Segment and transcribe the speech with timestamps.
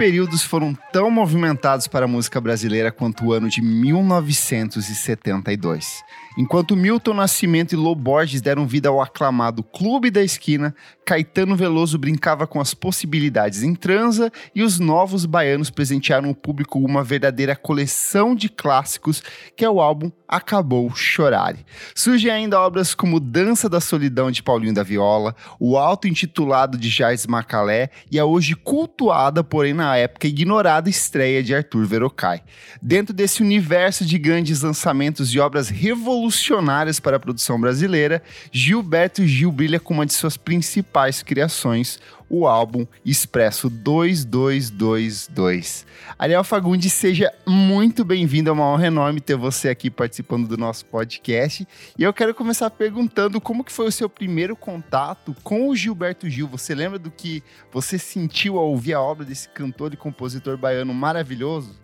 [0.00, 6.02] períodos foram tão movimentados para a música brasileira quanto o ano de 1972.
[6.38, 10.74] Enquanto Milton Nascimento e Lô Borges deram vida ao aclamado Clube da Esquina,
[11.10, 16.78] Caetano Veloso brincava com as possibilidades em transa e os novos baianos presentearam o público
[16.78, 19.20] uma verdadeira coleção de clássicos
[19.56, 21.66] que é o álbum Acabou Chorare.
[21.92, 27.26] Surgem ainda obras como Dança da Solidão de Paulinho da Viola, o auto-intitulado de Jais
[27.26, 32.42] Macalé e a hoje cultuada, porém na época ignorada estreia de Arthur Verocai.
[32.80, 39.50] Dentro desse universo de grandes lançamentos e obras revolucionárias para a produção brasileira, Gilberto Gil
[39.50, 45.86] brilha com uma de suas principais criações, o álbum Expresso 2222.
[46.18, 48.50] Ariel Fagundes, seja muito bem-vindo.
[48.50, 51.66] É uma honra enorme ter você aqui participando do nosso podcast.
[51.98, 56.28] E eu quero começar perguntando como que foi o seu primeiro contato com o Gilberto
[56.28, 56.46] Gil.
[56.48, 60.92] Você lembra do que você sentiu ao ouvir a obra desse cantor e compositor baiano
[60.92, 61.74] maravilhoso?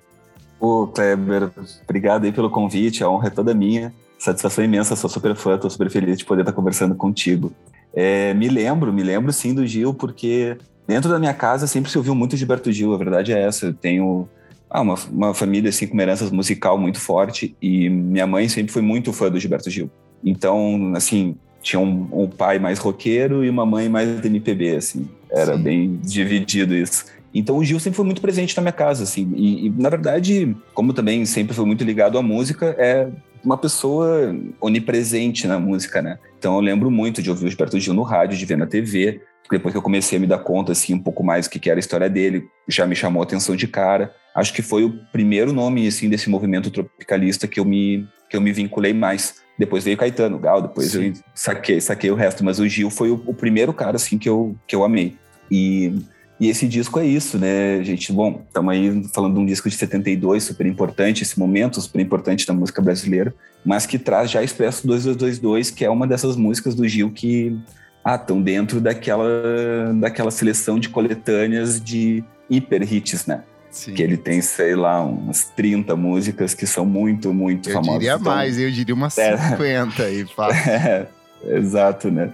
[0.60, 1.50] Ô, Kleber,
[1.84, 3.02] obrigado aí pelo convite.
[3.02, 3.94] A honra é toda minha.
[4.18, 7.52] Satisfação imensa, sou super fã, tô super feliz de poder estar conversando contigo.
[7.96, 11.96] É, me lembro, me lembro sim do Gil, porque dentro da minha casa sempre se
[11.96, 13.66] ouviu muito Gilberto Gil, a verdade é essa.
[13.66, 14.28] Eu tenho
[14.68, 18.70] ah, uma, uma família assim, com uma herança musical muito forte e minha mãe sempre
[18.70, 19.90] foi muito fã do Gilberto Gil.
[20.22, 25.08] Então, assim, tinha um, um pai mais roqueiro e uma mãe mais MPB, assim.
[25.30, 25.62] Era sim.
[25.62, 27.06] bem dividido isso.
[27.32, 29.32] Então o Gil sempre foi muito presente na minha casa, assim.
[29.34, 33.08] E, e, na verdade, como também sempre foi muito ligado à música, é
[33.46, 36.18] uma pessoa onipresente na música, né?
[36.36, 39.22] Então eu lembro muito de ouvir o Gilberto Gil no rádio, de ver na TV.
[39.48, 41.78] Depois que eu comecei a me dar conta, assim, um pouco mais do que era
[41.78, 44.12] a história dele, já me chamou a atenção de cara.
[44.34, 48.40] Acho que foi o primeiro nome, assim, desse movimento tropicalista que eu me, que eu
[48.40, 49.36] me vinculei mais.
[49.56, 51.06] Depois veio Caetano, Gal, depois Sim.
[51.06, 52.44] eu saquei, saquei o resto.
[52.44, 55.16] Mas o Gil foi o, o primeiro cara, assim, que eu, que eu amei.
[55.48, 55.94] E
[56.38, 58.12] e esse disco é isso, né, gente?
[58.12, 62.46] Bom, estamos aí falando de um disco de 72, super importante, esse momento super importante
[62.46, 66.86] da música brasileira, mas que traz já Expresso 2222, que é uma dessas músicas do
[66.86, 67.58] Gil que
[68.04, 73.42] ah, estão dentro daquela, daquela seleção de coletâneas de hiper hits, né?
[73.70, 73.94] Sim.
[73.94, 77.94] Que ele tem, sei lá, umas 30 músicas que são muito, muito eu famosas.
[77.94, 80.62] Eu diria então, mais, eu diria umas 50 é, aí, fácil.
[81.44, 82.30] É, exato, né?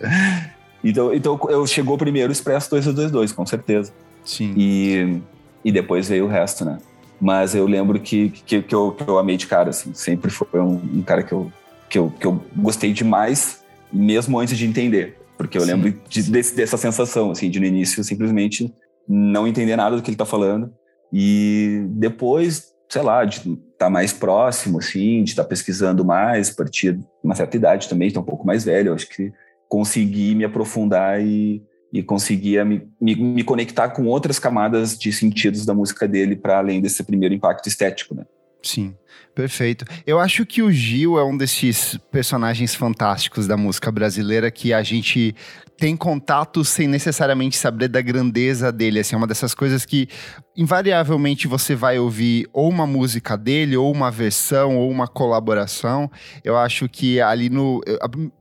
[0.82, 3.92] Então, então eu chegou primeiro o Expresso 2222, com certeza.
[4.24, 4.54] Sim.
[4.56, 5.20] E,
[5.64, 6.78] e depois veio o resto, né?
[7.20, 9.94] Mas eu lembro que, que, que, eu, que eu amei de cara, assim.
[9.94, 11.52] Sempre foi um, um cara que eu,
[11.88, 13.62] que, eu, que eu gostei demais,
[13.92, 15.18] mesmo antes de entender.
[15.38, 15.68] Porque eu Sim.
[15.68, 18.72] lembro de, desse, dessa sensação, assim, de no início simplesmente
[19.08, 20.72] não entender nada do que ele tá falando.
[21.12, 26.50] E depois, sei lá, de estar tá mais próximo, assim, de estar tá pesquisando mais,
[26.50, 29.32] a partir de uma certa idade também, tá um pouco mais velho, eu acho que
[29.72, 35.64] consegui me aprofundar e, e conseguia me, me, me, conectar com outras camadas de sentidos
[35.64, 38.26] da música dele para além desse primeiro impacto estético, né?
[38.62, 38.94] Sim,
[39.34, 39.84] perfeito.
[40.06, 44.82] Eu acho que o Gil é um desses personagens fantásticos da música brasileira que a
[44.82, 45.34] gente
[45.82, 49.00] tem contato sem necessariamente saber da grandeza dele.
[49.00, 50.08] Assim, é uma dessas coisas que
[50.56, 56.08] invariavelmente você vai ouvir ou uma música dele, ou uma versão, ou uma colaboração.
[56.44, 57.80] Eu acho que ali no.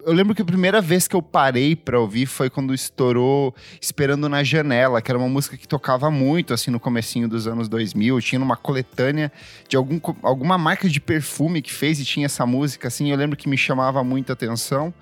[0.05, 4.29] Eu, lembro que a primeira vez que eu parei para ouvir foi quando estourou Esperando
[4.29, 8.17] na Janela, que era uma música que tocava muito assim no comecinho dos anos 2000.
[8.17, 9.31] Eu tinha uma coletânea
[9.67, 13.11] de algum, alguma marca de perfume que fez e tinha essa música, assim.
[13.11, 14.93] Eu lembro que me chamava muita atenção.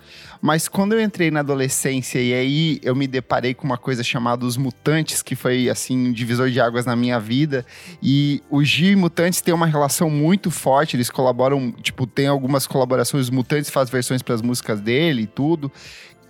[0.42, 4.46] Mas quando eu entrei na adolescência e aí eu me deparei com uma coisa chamada
[4.46, 7.66] Os Mutantes, que foi assim um divisor de águas na minha vida.
[8.02, 12.66] E o Gil e Mutantes têm uma relação muito forte, eles colaboram, tipo, tem algumas
[12.66, 15.70] colaborações, os Mutantes faz versões para as músicas dele e tudo.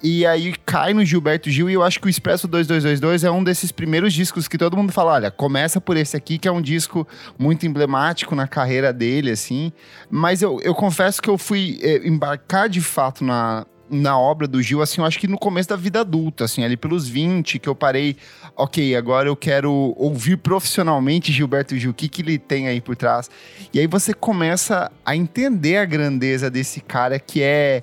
[0.01, 3.43] E aí cai no Gilberto Gil e eu acho que o Expresso 2222 é um
[3.43, 6.61] desses primeiros discos que todo mundo fala, olha, começa por esse aqui, que é um
[6.61, 7.05] disco
[7.37, 9.73] muito emblemático na carreira dele, assim.
[10.09, 14.61] Mas eu, eu confesso que eu fui é, embarcar de fato na, na obra do
[14.61, 17.67] Gil, assim, eu acho que no começo da vida adulta, assim, ali pelos 20, que
[17.67, 18.15] eu parei,
[18.55, 22.95] ok, agora eu quero ouvir profissionalmente Gilberto Gil, o que, que ele tem aí por
[22.95, 23.29] trás.
[23.73, 27.81] E aí você começa a entender a grandeza desse cara que é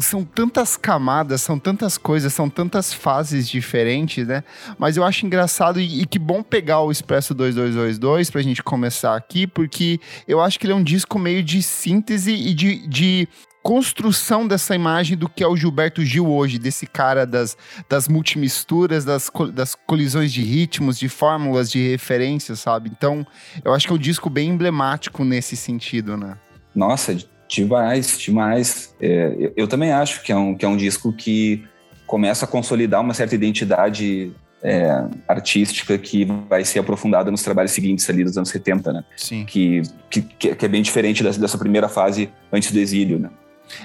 [0.00, 4.44] são tantas camadas, são tantas coisas, são tantas fases diferentes, né?
[4.78, 9.16] Mas eu acho engraçado e, e, que bom pegar o Expresso 2222 pra gente começar
[9.16, 13.28] aqui, porque eu acho que ele é um disco meio de síntese e de, de
[13.62, 17.56] construção dessa imagem do que é o Gilberto Gil hoje, desse cara das,
[17.88, 22.90] das multimisturas, das, das colisões de ritmos, de fórmulas, de referências, sabe?
[22.90, 23.26] Então,
[23.64, 26.38] eu acho que é um disco bem emblemático nesse sentido, né?
[26.74, 27.14] Nossa,
[27.48, 28.94] demais, demais.
[29.00, 31.64] É, eu, eu, também acho que é, um, que é um disco que
[32.06, 38.08] começa a consolidar uma certa identidade é, artística que vai ser aprofundada nos trabalhos seguintes
[38.10, 39.04] ali dos anos 70, né?
[39.16, 39.44] Sim.
[39.44, 43.30] Que, que, que é bem diferente dessa, dessa primeira fase antes do exílio, né?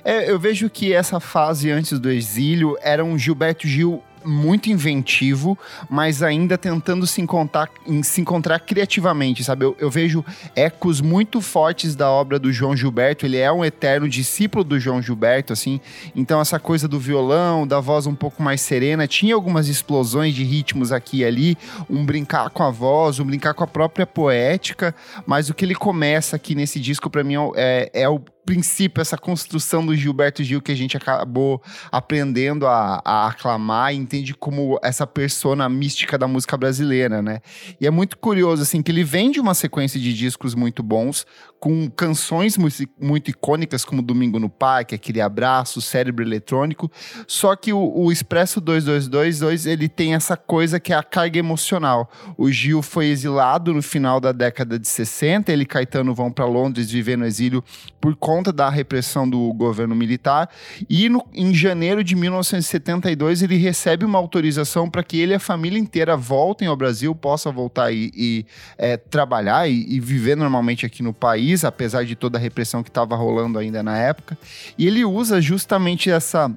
[0.04, 5.58] É, eu vejo que essa fase antes do exílio era um Gilberto Gil muito inventivo,
[5.90, 7.70] mas ainda tentando se encontrar,
[8.04, 9.66] se encontrar criativamente, sabe?
[9.66, 10.24] Eu, eu, vejo
[10.56, 15.02] ecos muito fortes da obra do João Gilberto, ele é um eterno discípulo do João
[15.02, 15.80] Gilberto, assim,
[16.16, 20.44] então essa coisa do violão, da voz um pouco mais serena, tinha algumas explosões de
[20.44, 21.58] ritmos aqui e ali,
[21.90, 25.76] um brincar com a voz, um brincar com a própria poética, mas o que ele
[25.76, 30.62] começa aqui nesse disco, para mim, é, é o princípio, essa construção do Gilberto Gil
[30.62, 31.62] que a gente acabou
[31.92, 37.40] aprendendo a, a aclamar, entende como essa persona mística da música brasileira, né?
[37.80, 41.26] E é muito curioso, assim, que ele vem de uma sequência de discos muito bons,
[41.60, 42.58] com canções
[43.00, 46.92] muito icônicas, como Domingo no Parque, aquele abraço, Cérebro Eletrônico,
[47.26, 52.12] só que o, o Expresso 2222, ele tem essa coisa que é a carga emocional.
[52.38, 56.46] O Gil foi exilado no final da década de 60, ele e Caetano vão para
[56.46, 57.64] Londres viver no exílio
[58.00, 60.50] por conta da repressão do governo militar,
[60.90, 65.40] e no, em janeiro de 1972 ele recebe uma autorização para que ele e a
[65.40, 68.46] família inteira voltem ao Brasil, possa voltar e, e
[68.78, 72.90] é, trabalhar e, e viver normalmente aqui no país, apesar de toda a repressão que
[72.90, 74.38] estava rolando ainda na época.
[74.78, 76.52] E ele usa justamente essa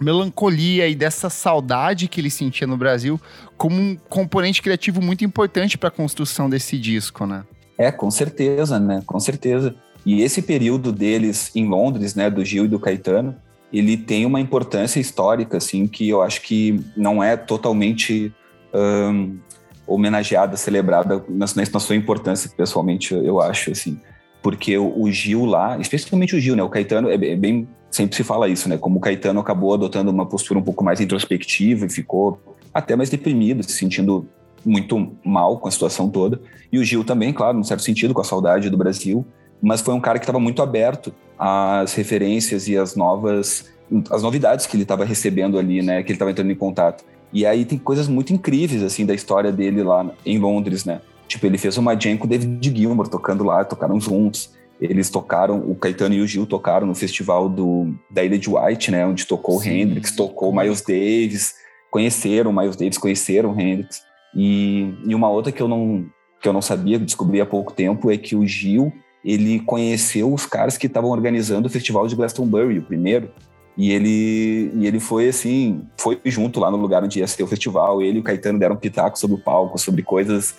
[0.00, 3.20] melancolia e dessa saudade que ele sentia no Brasil
[3.56, 7.44] como um componente criativo muito importante para a construção desse disco, né?
[7.76, 9.02] É, com certeza, né?
[9.06, 9.74] Com certeza.
[10.08, 13.36] E esse período deles em Londres, né, do Gil e do Caetano,
[13.72, 18.32] ele tem uma importância histórica, assim, que eu acho que não é totalmente
[18.72, 19.38] um,
[19.86, 23.98] homenageada, celebrada na, na sua importância, pessoalmente, eu acho, assim
[24.42, 26.62] porque o, o Gil lá, especialmente o Gil, né?
[26.62, 27.68] O Caetano, é, é, bem.
[27.90, 28.76] Sempre se fala isso, né?
[28.76, 32.38] Como o Caetano acabou adotando uma postura um pouco mais introspectiva e ficou
[32.72, 34.28] até mais deprimido, se sentindo
[34.64, 36.40] muito mal com a situação toda.
[36.70, 39.26] E o Gil também, claro, num certo sentido, com a saudade do Brasil,
[39.60, 43.70] mas foi um cara que estava muito aberto às referências e às novas,
[44.10, 46.02] as novidades que ele estava recebendo ali, né?
[46.02, 47.04] Que ele estava entrando em contato.
[47.32, 51.00] E aí tem coisas muito incríveis, assim, da história dele lá em Londres, né?
[51.26, 54.50] Tipo, ele fez uma jam com o David Gilmour tocando lá, tocaram juntos.
[54.80, 58.90] Eles tocaram, o Caetano e o Gil tocaram no festival do, da Ilha de White,
[58.90, 59.04] né?
[59.04, 59.68] Onde tocou Sim.
[59.68, 61.54] o Hendrix, tocou o Miles Davis.
[61.90, 64.02] Conheceram o Miles Davis, conheceram o Hendrix.
[64.34, 66.06] E, e uma outra que eu não
[66.40, 68.92] que eu não sabia, descobri há pouco tempo, é que o Gil,
[69.28, 73.30] ele conheceu os caras que estavam organizando o festival de Glastonbury, o primeiro.
[73.76, 77.46] E ele, e ele foi assim, foi junto lá no lugar onde ia ser o
[77.46, 78.00] festival.
[78.00, 80.54] Ele e o Caetano deram pitaco sobre o palco, sobre coisas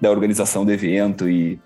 [0.00, 1.58] da organização do evento e,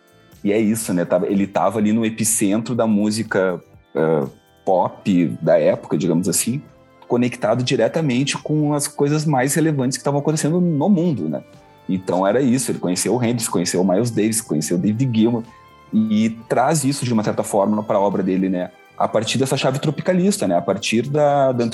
[0.43, 1.07] e é isso, né?
[1.29, 3.63] Ele estava ali no epicentro da música
[3.95, 4.31] uh,
[4.65, 6.63] pop da época, digamos assim,
[7.07, 11.43] conectado diretamente com as coisas mais relevantes que estavam acontecendo no mundo, né?
[11.87, 15.45] Então era isso, ele conheceu o Hendrix, conheceu o Miles Davis, conheceu o David Gilmour
[15.93, 18.71] e traz isso de uma certa forma para a obra dele, né?
[18.97, 20.57] A partir dessa chave tropicalista, né?
[20.57, 21.65] A partir da, da,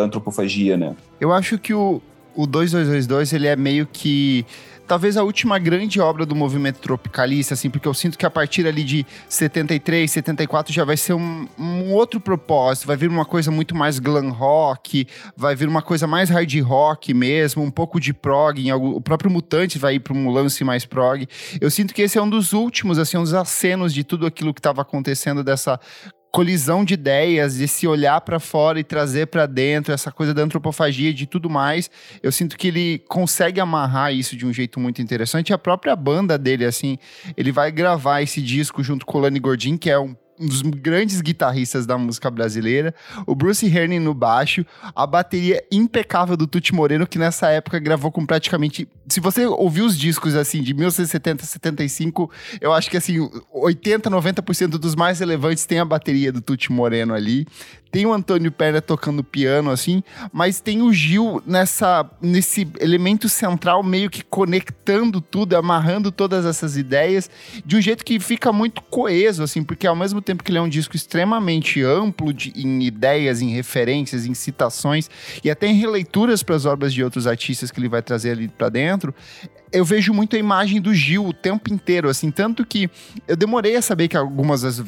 [0.00, 0.94] antropofagia, né?
[1.20, 2.00] Eu acho que o,
[2.34, 4.44] o 2222 ele é meio que
[4.86, 8.66] talvez a última grande obra do movimento tropicalista, assim, porque eu sinto que a partir
[8.66, 13.50] ali de 73, 74 já vai ser um, um outro propósito, vai vir uma coisa
[13.50, 18.12] muito mais glam rock, vai vir uma coisa mais hard rock mesmo, um pouco de
[18.12, 21.26] prog, algum, o próprio Mutante vai ir para um lance mais prog.
[21.60, 24.60] Eu sinto que esse é um dos últimos, assim, dos acenos de tudo aquilo que
[24.60, 25.80] estava acontecendo dessa
[26.32, 30.42] colisão de ideias, de se olhar para fora e trazer para dentro essa coisa da
[30.42, 31.90] antropofagia de tudo mais.
[32.22, 35.52] Eu sinto que ele consegue amarrar isso de um jeito muito interessante.
[35.52, 36.96] A própria banda dele, assim,
[37.36, 40.62] ele vai gravar esse disco junto com o Lani Gordin, que é um um dos
[40.62, 42.94] grandes guitarristas da música brasileira,
[43.26, 48.10] o Bruce Herning no baixo, a bateria impecável do Tuti Moreno, que nessa época gravou
[48.10, 48.88] com praticamente.
[49.08, 52.30] Se você ouvir os discos assim de 1970, 75,
[52.60, 57.14] eu acho que assim, 80, 90% dos mais relevantes tem a bateria do Tuti Moreno
[57.14, 57.46] ali
[57.92, 63.82] tem o Antônio Perna tocando piano, assim, mas tem o Gil nessa, nesse elemento central,
[63.82, 67.30] meio que conectando tudo, amarrando todas essas ideias,
[67.64, 70.62] de um jeito que fica muito coeso, assim, porque ao mesmo tempo que ele é
[70.62, 75.10] um disco extremamente amplo de, em ideias, em referências, em citações,
[75.44, 78.48] e até em releituras para as obras de outros artistas que ele vai trazer ali
[78.48, 79.14] para dentro,
[79.72, 82.90] eu vejo muito a imagem do Gil o tempo inteiro, assim, tanto que
[83.26, 84.82] eu demorei a saber que algumas das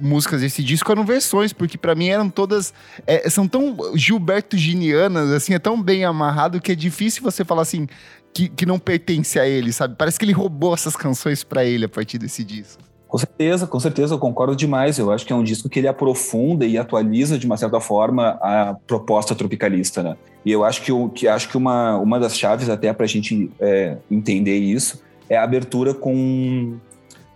[0.00, 2.72] músicas desse disco eram versões, porque para mim eram todas,
[3.06, 7.62] é, são tão Gilberto Ginianas, assim, é tão bem amarrado que é difícil você falar
[7.62, 7.86] assim,
[8.32, 9.96] que, que não pertence a ele, sabe?
[9.96, 12.89] Parece que ele roubou essas canções para ele a partir desse disco.
[13.10, 14.96] Com certeza, com certeza, eu concordo demais.
[14.96, 18.38] Eu acho que é um disco que ele aprofunda e atualiza de uma certa forma
[18.40, 20.16] a proposta tropicalista, né?
[20.46, 23.08] E eu acho que, o, que acho que uma, uma das chaves até para a
[23.08, 26.78] gente é, entender isso é a abertura com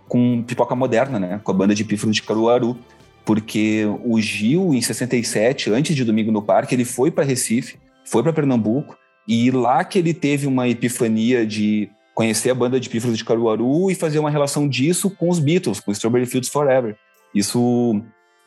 [0.07, 1.41] com Pipoca Moderna, né?
[1.43, 2.77] Com a banda de Pífaro de Caruaru,
[3.25, 8.23] porque o Gil em 67, antes de Domingo no Parque, ele foi para Recife, foi
[8.23, 8.95] para Pernambuco
[9.27, 13.91] e lá que ele teve uma epifania de conhecer a banda de pífaros de Caruaru
[13.91, 16.95] e fazer uma relação disso com os Beatles, com Strawberry Fields Forever.
[17.35, 18.01] Isso,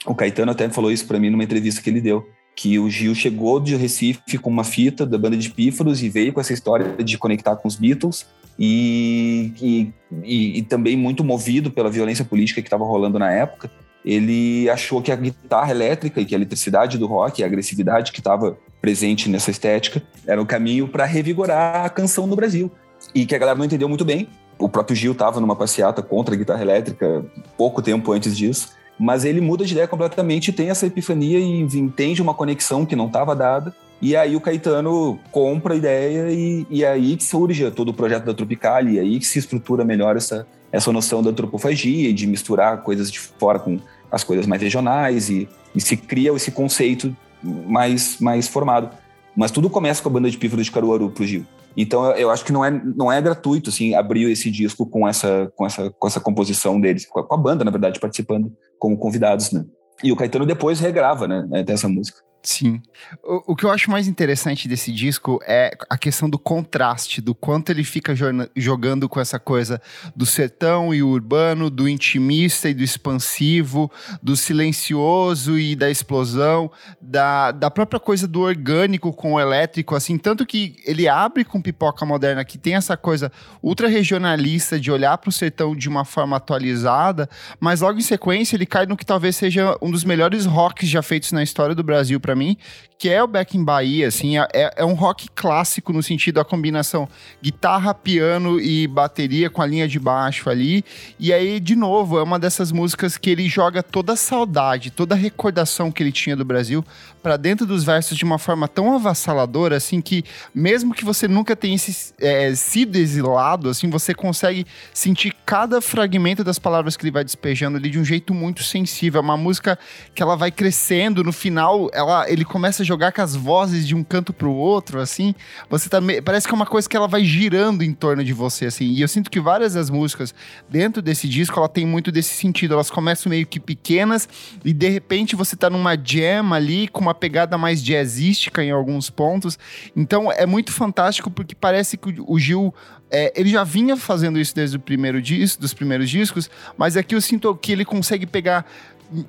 [0.07, 3.15] o Caetano até falou isso para mim numa entrevista que ele deu, que o Gil
[3.15, 6.97] chegou de Recife com uma fita da banda de pífaros e veio com essa história
[7.05, 8.27] de conectar com os Beatles
[8.59, 9.93] e, e,
[10.25, 13.71] e, e também muito movido pela violência política que estava rolando na época,
[14.03, 18.21] ele achou que a guitarra elétrica e que a eletricidade do rock, a agressividade que
[18.21, 22.73] estava presente nessa estética, era o caminho para revigorar a canção no Brasil
[23.15, 24.29] e que a galera não entendeu muito bem.
[24.59, 27.25] O próprio Gil estava numa passeata contra a guitarra elétrica
[27.57, 32.21] pouco tempo antes disso, mas ele muda de ideia completamente, tem essa epifania e entende
[32.21, 33.75] uma conexão que não estava dada.
[34.01, 38.25] E aí o Caetano compra a ideia e, e aí que surge todo o projeto
[38.25, 42.83] da Tropical e aí que se estrutura melhor essa, essa noção da antropofagia de misturar
[42.83, 43.79] coisas de fora com
[44.11, 48.91] as coisas mais regionais e, e se cria esse conceito mais, mais formado.
[49.37, 51.45] Mas tudo começa com a banda de pífaro de Caruaru pro Gil.
[51.77, 55.51] Então eu acho que não é, não é gratuito assim abrir esse disco com essa
[55.55, 59.65] com essa com essa composição deles, com a, banda na verdade participando como convidados, né?
[60.03, 62.28] E o Caetano depois regrava, né, dessa música.
[62.49, 62.81] Sim.
[63.23, 67.35] O, o, que eu acho mais interessante desse disco é a questão do contraste, do
[67.35, 68.15] quanto ele fica
[68.57, 69.83] jogando com essa coisa
[70.17, 77.53] do sertão e urbano, do intimista e do expansivo, do silencioso e da explosão, da,
[77.53, 82.07] da própria coisa do orgânico com o elétrico, assim, tanto que ele abre com pipoca
[82.07, 83.31] moderna, que tem essa coisa
[83.63, 87.29] ultra regionalista de olhar para o sertão de uma forma atualizada,
[87.61, 91.03] mas logo em sequência ele cai no que talvez seja um dos melhores rocks já
[91.03, 92.57] feitos na história do Brasil para mim,
[92.99, 96.35] que é o Back in Bahia, assim, é, é, é um rock clássico no sentido
[96.35, 97.09] da combinação
[97.41, 100.85] guitarra, piano e bateria com a linha de baixo ali.
[101.19, 105.15] E aí, de novo, é uma dessas músicas que ele joga toda a saudade, toda
[105.15, 106.85] a recordação que ele tinha do Brasil
[107.23, 111.55] para dentro dos versos de uma forma tão avassaladora, assim, que mesmo que você nunca
[111.55, 111.77] tenha
[112.21, 117.77] é, sido exilado, assim, você consegue sentir cada fragmento das palavras que ele vai despejando
[117.77, 119.19] ali de um jeito muito sensível.
[119.19, 119.79] É uma música
[120.15, 123.95] que ela vai crescendo, no final ela, ele começa a jogar com as vozes de
[123.95, 125.35] um canto pro outro, assim,
[125.69, 128.67] você tá, parece que é uma coisa que ela vai girando em torno de você,
[128.67, 130.35] assim, e eu sinto que várias das músicas
[130.69, 134.29] dentro desse disco, ela tem muito desse sentido, elas começam meio que pequenas
[134.65, 139.11] e de repente você tá numa jam ali com uma pegada mais jazzística em alguns
[139.11, 139.59] pontos.
[139.97, 142.75] Então é muito fantástico porque parece que o Gil
[143.11, 147.15] é, ele já vinha fazendo isso desde o primeiro disco, dos primeiros discos, mas aqui
[147.15, 148.67] eu sinto que ele consegue pegar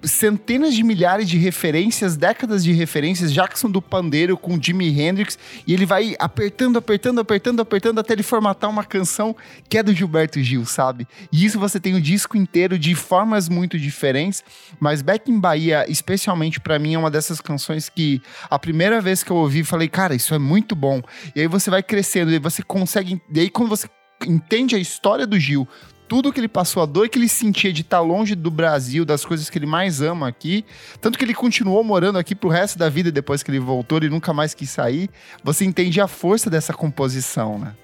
[0.03, 5.73] centenas de milhares de referências, décadas de referências, Jackson do Pandeiro com Jimi Hendrix, e
[5.73, 9.35] ele vai apertando, apertando, apertando, apertando até ele formatar uma canção
[9.67, 11.07] que é do Gilberto Gil, sabe?
[11.31, 14.43] E isso você tem o disco inteiro de formas muito diferentes,
[14.79, 19.23] mas Back in Bahia, especialmente para mim, é uma dessas canções que a primeira vez
[19.23, 21.01] que eu ouvi, falei, cara, isso é muito bom.
[21.35, 23.87] E aí você vai crescendo, e você consegue, e aí quando você
[24.27, 25.67] entende a história do Gil,
[26.09, 29.23] tudo que ele passou, a dor que ele sentia de estar longe do Brasil, das
[29.23, 30.65] coisas que ele mais ama aqui,
[30.99, 34.09] tanto que ele continuou morando aqui pro resto da vida depois que ele voltou, ele
[34.09, 35.07] nunca mais quis sair.
[35.43, 37.75] Você entende a força dessa composição, né?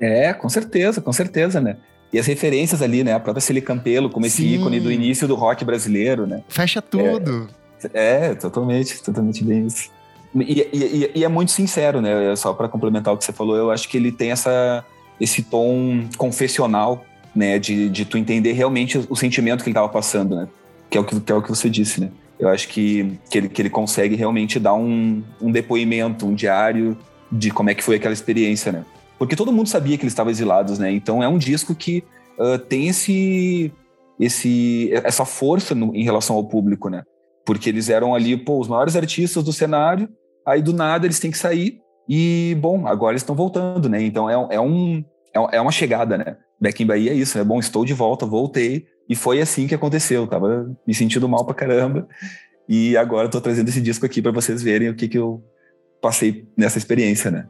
[0.00, 1.76] É, com certeza, com certeza, né?
[2.10, 3.12] E as referências ali, né?
[3.12, 4.54] A própria Celi Campelo, como esse Sim.
[4.54, 6.42] ícone do início do rock brasileiro, né?
[6.48, 7.48] Fecha tudo.
[7.92, 9.90] É, é totalmente, totalmente bem isso.
[10.34, 12.34] E, e, e, é muito sincero, né?
[12.36, 14.82] Só para complementar o que você falou, eu acho que ele tem essa,
[15.20, 17.04] esse tom confessional
[17.36, 17.58] né?
[17.58, 20.48] De, de tu entender realmente o sentimento que ele estava passando, né?
[20.90, 22.10] Que é, o que, que é o que você disse, né?
[22.38, 26.96] Eu acho que, que, ele, que ele consegue realmente dar um, um depoimento, um diário
[27.30, 28.84] de como é que foi aquela experiência, né?
[29.18, 30.90] Porque todo mundo sabia que eles estavam exilados, né?
[30.90, 32.04] Então é um disco que
[32.38, 33.72] uh, tem esse,
[34.20, 37.02] esse, essa força no, em relação ao público, né?
[37.44, 40.08] Porque eles eram ali, pô, os maiores artistas do cenário,
[40.46, 44.02] aí do nada eles têm que sair e, bom, agora eles estão voltando, né?
[44.02, 45.02] Então é, é, um,
[45.34, 46.36] é, é uma chegada, né?
[46.60, 48.86] Back in Bahia é isso, é bom, estou de volta, voltei.
[49.08, 50.26] E foi assim que aconteceu.
[50.26, 52.08] Tava me sentindo mal pra caramba.
[52.68, 55.44] E agora estou trazendo esse disco aqui para vocês verem o que, que eu
[56.00, 57.48] passei nessa experiência, né?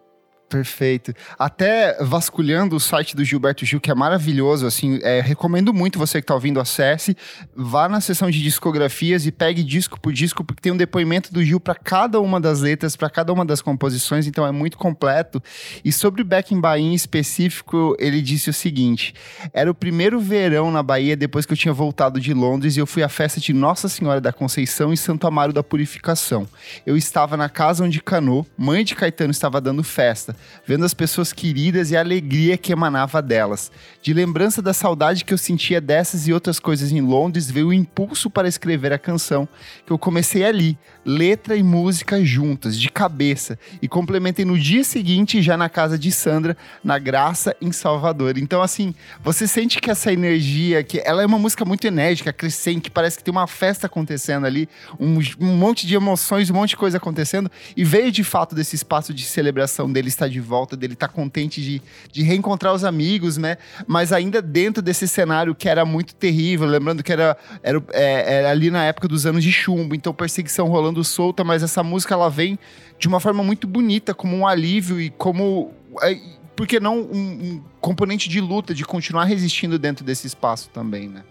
[0.49, 1.13] Perfeito.
[1.37, 6.21] Até vasculhando o site do Gilberto Gil, que é maravilhoso, assim, é, recomendo muito você
[6.21, 7.17] que está ouvindo, acesse,
[7.55, 11.43] vá na seção de discografias e pegue disco por disco, porque tem um depoimento do
[11.43, 15.43] Gil para cada uma das letras, para cada uma das composições, então é muito completo.
[15.85, 19.15] E sobre Back in Bahia em específico, ele disse o seguinte:
[19.53, 22.87] era o primeiro verão na Bahia depois que eu tinha voltado de Londres e eu
[22.87, 26.47] fui à festa de Nossa Senhora da Conceição em Santo Amaro da Purificação.
[26.87, 30.36] Eu estava na casa onde Canô, mãe de Caetano, estava dando festa
[30.67, 33.71] vendo as pessoas queridas e a alegria que emanava delas.
[34.03, 37.73] De lembrança da saudade que eu sentia dessas e outras coisas em Londres, veio o
[37.73, 39.49] impulso para escrever a canção,
[39.85, 45.41] que eu comecei ali, letra e música juntas, de cabeça, e complementei no dia seguinte,
[45.41, 48.39] já na casa de Sandra, na Graça, em Salvador.
[48.39, 52.91] Então, assim, você sente que essa energia, que ela é uma música muito enérgica, crescente,
[52.91, 56.77] parece que tem uma festa acontecendo ali, um, um monte de emoções, um monte de
[56.77, 60.95] coisa acontecendo, e veio de fato desse espaço de celebração dele estar de volta, dele
[60.95, 63.57] estar contente de, de reencontrar os amigos, né?
[63.87, 68.51] Mas ainda dentro desse cenário que era muito terrível, lembrando que era, era, é, era
[68.51, 72.29] ali na época dos anos de chumbo, então perseguição rolando solta, mas essa música ela
[72.29, 72.59] vem
[72.99, 75.73] de uma forma muito bonita, como um alívio e como.
[76.03, 76.19] É,
[76.55, 81.07] por que não um, um componente de luta, de continuar resistindo dentro desse espaço também,
[81.07, 81.23] né?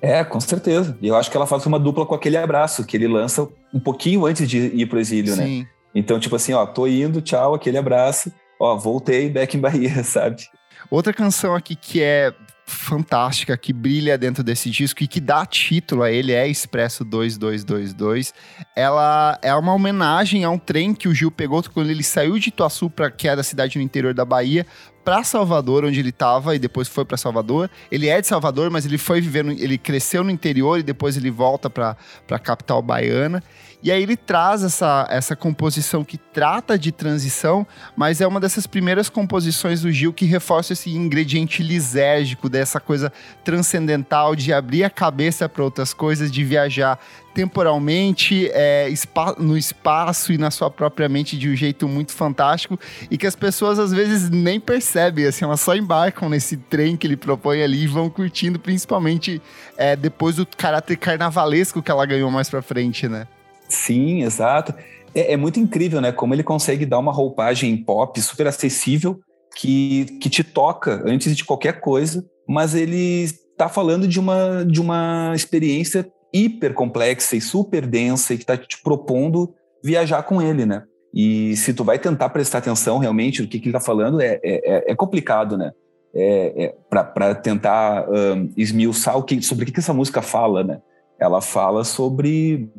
[0.00, 0.98] É, com certeza.
[1.00, 3.78] E eu acho que ela faz uma dupla com aquele abraço que ele lança um
[3.78, 5.44] pouquinho antes de ir pro exílio, né?
[5.44, 5.60] Sim.
[5.60, 5.68] né?
[5.94, 10.42] Então, tipo assim, ó, tô indo, tchau, aquele abraço, ó, voltei, back em Bahia, sabe?
[10.90, 12.32] Outra canção aqui que é
[12.64, 18.32] fantástica que brilha dentro desse disco e que dá título a ele é Expresso 2222.
[18.74, 22.48] Ela é uma homenagem a um trem que o Gil pegou quando ele saiu de
[22.48, 24.66] Ituaçu, para que era a cidade no interior da Bahia,
[25.04, 27.68] para Salvador, onde ele estava, e depois foi para Salvador.
[27.90, 31.30] Ele é de Salvador, mas ele foi vivendo, ele cresceu no interior e depois ele
[31.30, 31.96] volta para
[32.30, 33.42] a capital baiana.
[33.82, 38.64] E aí ele traz essa, essa composição que trata de transição, mas é uma dessas
[38.64, 43.12] primeiras composições do Gil que reforça esse ingrediente lisérgico, dessa coisa
[43.42, 46.96] transcendental de abrir a cabeça para outras coisas, de viajar
[47.34, 48.92] temporalmente, é,
[49.38, 52.78] no espaço e na sua própria mente de um jeito muito fantástico
[53.10, 57.06] e que as pessoas às vezes nem percebem, assim, elas só embarcam nesse trem que
[57.06, 59.42] ele propõe ali e vão curtindo, principalmente
[59.76, 63.26] é, depois do caráter carnavalesco que ela ganhou mais pra frente, né?
[63.72, 64.74] Sim, exato.
[65.14, 66.12] É, é, muito incrível, né?
[66.12, 69.18] Como ele consegue dar uma roupagem pop super acessível
[69.56, 74.80] que, que te toca antes de qualquer coisa, mas ele está falando de uma, de
[74.80, 79.54] uma experiência hiper complexa e super densa e que está te propondo
[79.84, 80.84] viajar com ele, né?
[81.14, 84.40] E se tu vai tentar prestar atenção realmente no que, que ele está falando, é,
[84.42, 85.72] é, é, complicado, né?
[86.14, 90.64] É, é para tentar um, esmiuçar o que, sobre o que, que essa música fala,
[90.64, 90.80] né?
[91.18, 92.70] Ela fala sobre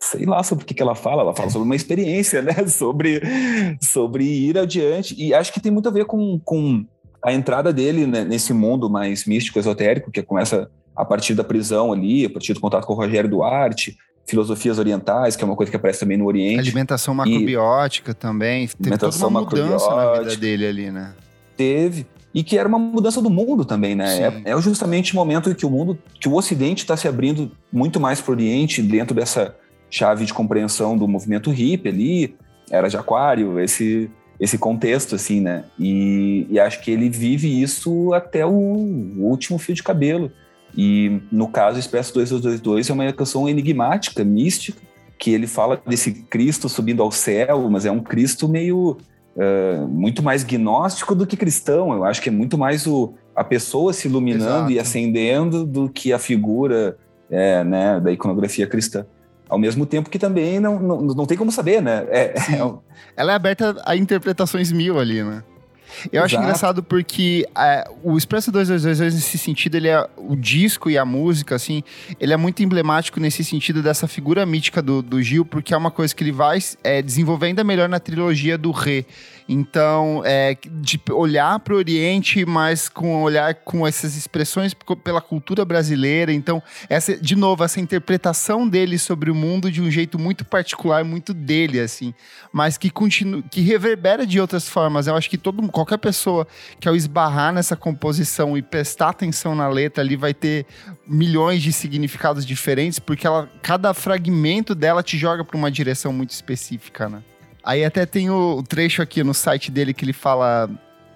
[0.00, 2.54] sei lá sobre o que, que ela fala, ela fala sobre uma experiência, né?
[2.66, 3.20] Sobre,
[3.80, 5.14] sobre ir adiante.
[5.18, 6.84] E acho que tem muito a ver com, com
[7.22, 11.92] a entrada dele né, nesse mundo mais místico, esotérico, que começa a partir da prisão
[11.92, 15.70] ali, a partir do contato com o Rogério Duarte, filosofias orientais, que é uma coisa
[15.70, 16.60] que aparece também no Oriente.
[16.60, 18.14] Alimentação macrobiótica e...
[18.14, 18.66] também.
[18.68, 21.12] Teve alimentação toda uma mudança na vida dele ali, né?
[21.56, 22.06] Teve.
[22.32, 24.42] E que era uma mudança do mundo também, né?
[24.44, 27.50] É, é, justamente o momento em que o mundo, que o Ocidente está se abrindo
[27.72, 29.56] muito mais para o Oriente dentro dessa
[29.90, 32.36] chave de compreensão do movimento hippie ali,
[32.70, 35.64] era de aquário, esse, esse contexto, assim, né?
[35.78, 40.30] E, e acho que ele vive isso até o, o, último fio de cabelo.
[40.76, 44.80] E no caso, Expresso 2222 é uma canção enigmática, mística,
[45.18, 48.96] que ele fala desse Cristo subindo ao céu, mas é um Cristo meio.
[49.36, 51.92] Uh, muito mais gnóstico do que cristão.
[51.92, 54.72] Eu acho que é muito mais o, a pessoa se iluminando Exato.
[54.72, 56.98] e acendendo do que a figura
[57.30, 59.06] é, né, da iconografia cristã.
[59.50, 62.06] Ao mesmo tempo que também não, não, não tem como saber, né?
[62.08, 62.74] É, é...
[63.16, 65.42] Ela é aberta a interpretações mil ali, né?
[66.12, 66.24] Eu Exato.
[66.24, 71.04] acho engraçado porque é, o Expresso 2222, nesse sentido, ele é o disco e a
[71.04, 71.82] música, assim,
[72.18, 75.90] ele é muito emblemático nesse sentido dessa figura mítica do, do Gil, porque é uma
[75.90, 79.04] coisa que ele vai é, desenvolver ainda melhor na trilogia do Rê.
[79.52, 85.64] Então, é, de olhar para o Oriente, mas com olhar com essas expressões pela cultura
[85.64, 86.32] brasileira.
[86.32, 91.02] Então, essa, de novo, essa interpretação dele sobre o mundo de um jeito muito particular,
[91.04, 92.14] muito dele, assim,
[92.52, 95.08] mas que continua, que reverbera de outras formas.
[95.08, 96.46] Eu acho que todo, qualquer pessoa
[96.78, 100.64] que ao esbarrar nessa composição e prestar atenção na letra ali vai ter
[101.04, 106.30] milhões de significados diferentes, porque ela, cada fragmento dela te joga para uma direção muito
[106.30, 107.20] específica, né?
[107.62, 110.70] Aí até tem o trecho aqui no site dele que ele fala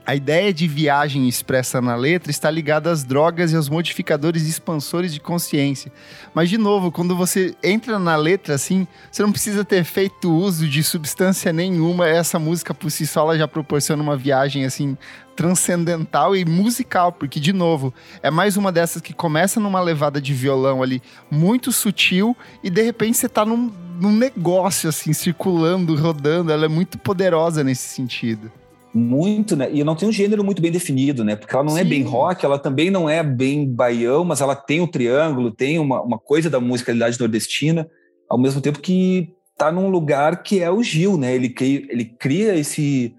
[0.06, 5.14] A ideia de viagem expressa na letra está ligada às drogas e aos modificadores expansores
[5.14, 5.90] de consciência.
[6.34, 10.68] Mas, de novo, quando você entra na letra assim, você não precisa ter feito uso
[10.68, 12.06] de substância nenhuma.
[12.06, 14.98] Essa música por si só já proporciona uma viagem assim
[15.34, 20.32] transcendental e musical, porque, de novo, é mais uma dessas que começa numa levada de
[20.34, 26.52] violão ali muito sutil e de repente você tá num, num negócio assim, circulando, rodando.
[26.52, 28.50] Ela é muito poderosa nesse sentido
[28.94, 29.68] muito, né?
[29.72, 31.34] E não tem um gênero muito bem definido, né?
[31.34, 31.80] Porque ela não Sim.
[31.80, 35.80] é bem rock, ela também não é bem baião, mas ela tem o triângulo, tem
[35.80, 37.88] uma, uma coisa da musicalidade nordestina,
[38.28, 41.34] ao mesmo tempo que tá num lugar que é o Gil, né?
[41.34, 43.14] Ele cria, ele cria esse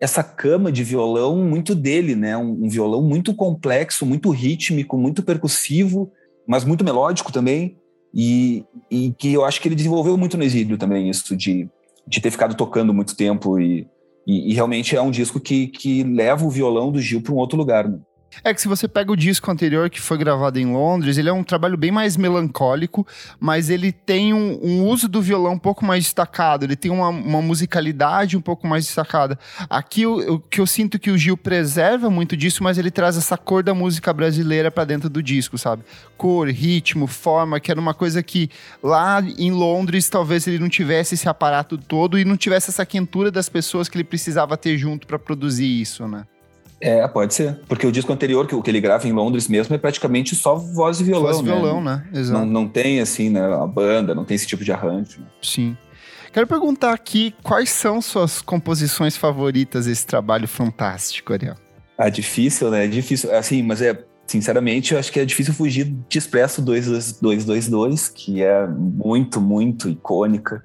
[0.00, 2.36] essa cama de violão muito dele, né?
[2.36, 6.12] Um, um violão muito complexo, muito rítmico, muito percussivo,
[6.46, 7.78] mas muito melódico também.
[8.12, 8.62] E,
[8.94, 11.68] e que eu acho que ele desenvolveu muito no exílio também, isso de,
[12.06, 13.86] de ter ficado tocando muito tempo e
[14.26, 17.36] e, e, realmente é um disco que, que leva o violão do Gil para um
[17.36, 17.88] outro lugar.
[17.88, 17.98] Né?
[18.42, 21.32] É que se você pega o disco anterior que foi gravado em Londres, ele é
[21.32, 23.06] um trabalho bem mais melancólico,
[23.38, 27.08] mas ele tem um, um uso do violão um pouco mais destacado, ele tem uma,
[27.08, 29.38] uma musicalidade um pouco mais destacada.
[29.68, 33.36] Aqui o, que eu sinto que o Gil preserva muito disso, mas ele traz essa
[33.36, 35.84] cor da música brasileira para dentro do disco, sabe?
[36.16, 38.50] Cor, ritmo, forma, que era uma coisa que
[38.82, 43.30] lá em Londres talvez ele não tivesse esse aparato todo e não tivesse essa quentura
[43.30, 46.24] das pessoas que ele precisava ter junto para produzir isso, né?
[46.84, 47.58] É, pode ser.
[47.66, 51.00] Porque o disco anterior, que, que ele grava em Londres mesmo, é praticamente só voz
[51.00, 51.32] e violão.
[51.32, 51.50] Voz e né?
[51.50, 52.06] violão, né?
[52.12, 52.40] Exato.
[52.40, 55.20] Não, não tem, assim, né, a banda, não tem esse tipo de arranjo.
[55.20, 55.26] Né?
[55.40, 55.74] Sim.
[56.30, 61.54] Quero perguntar aqui quais são suas composições favoritas desse trabalho fantástico, Ariel?
[61.96, 62.84] Ah, difícil, né?
[62.84, 63.34] É difícil.
[63.34, 68.66] Assim, mas é, sinceramente, eu acho que é difícil fugir de Expresso 222, que é
[68.66, 70.62] muito, muito icônica.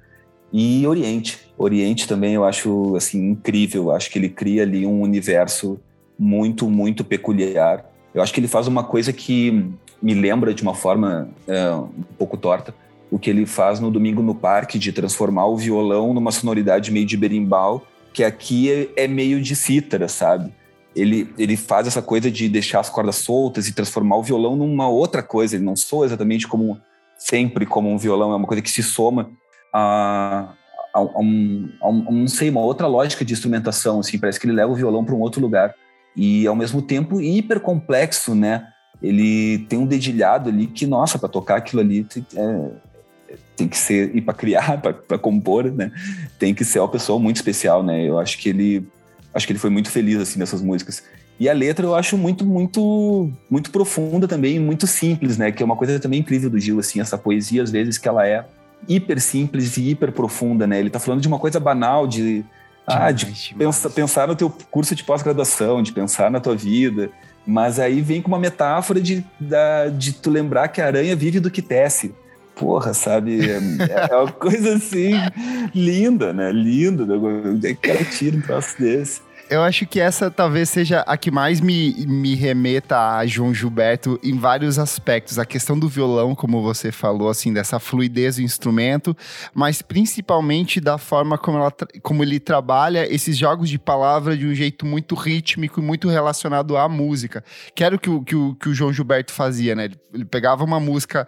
[0.52, 1.38] E Oriente.
[1.56, 3.90] Oriente também eu acho, assim, incrível.
[3.90, 5.80] Acho que ele cria ali um universo
[6.20, 7.86] muito, muito peculiar.
[8.12, 12.04] Eu acho que ele faz uma coisa que me lembra de uma forma é, um
[12.18, 12.74] pouco torta
[13.10, 17.04] o que ele faz no Domingo no Parque, de transformar o violão numa sonoridade meio
[17.04, 20.52] de berimbau, que aqui é, é meio de cítara, sabe?
[20.94, 24.88] Ele, ele faz essa coisa de deixar as cordas soltas e transformar o violão numa
[24.88, 25.56] outra coisa.
[25.56, 26.78] Ele não soa exatamente como
[27.18, 29.30] sempre como um violão, é uma coisa que se soma
[29.72, 30.52] a,
[30.94, 33.98] a, a, um, a um, não sei, uma outra lógica de instrumentação.
[33.98, 35.74] Assim, parece que ele leva o violão para um outro lugar
[36.16, 38.66] e ao mesmo tempo hiper complexo, né?
[39.02, 42.70] Ele tem um dedilhado ali que, nossa, para tocar aquilo ali é,
[43.56, 45.90] tem que ser e para criar, para compor, né?
[46.38, 48.06] Tem que ser uma pessoa muito especial, né?
[48.06, 48.86] Eu acho que ele
[49.32, 51.02] acho que ele foi muito feliz assim nessas músicas.
[51.38, 55.50] E a letra eu acho muito muito muito profunda também, muito simples, né?
[55.50, 58.26] Que é uma coisa também incrível do Gil assim, essa poesia às vezes que ela
[58.26, 58.44] é
[58.88, 60.78] hiper simples e hiper profunda, né?
[60.78, 62.44] Ele tá falando de uma coisa banal de
[62.86, 67.10] ah, de pensa, pensar no teu curso de pós-graduação, de pensar na tua vida.
[67.46, 71.40] Mas aí vem com uma metáfora de, da, de tu lembrar que a aranha vive
[71.40, 72.14] do que tece.
[72.54, 73.40] Porra, sabe?
[73.50, 73.58] É,
[74.10, 75.12] é uma coisa assim,
[75.74, 76.52] linda, né?
[76.52, 77.06] Linda.
[77.06, 77.74] Né?
[77.80, 82.06] Cara, tira um troço desse eu acho que essa talvez seja a que mais me,
[82.06, 85.40] me remeta a João Gilberto em vários aspectos.
[85.40, 89.14] A questão do violão, como você falou, assim, dessa fluidez do instrumento,
[89.52, 94.54] mas principalmente da forma como, ela, como ele trabalha esses jogos de palavra de um
[94.54, 97.42] jeito muito rítmico e muito relacionado à música.
[97.74, 99.86] Que era o que o, que o, que o João Gilberto fazia, né?
[99.86, 101.26] Ele, ele pegava uma música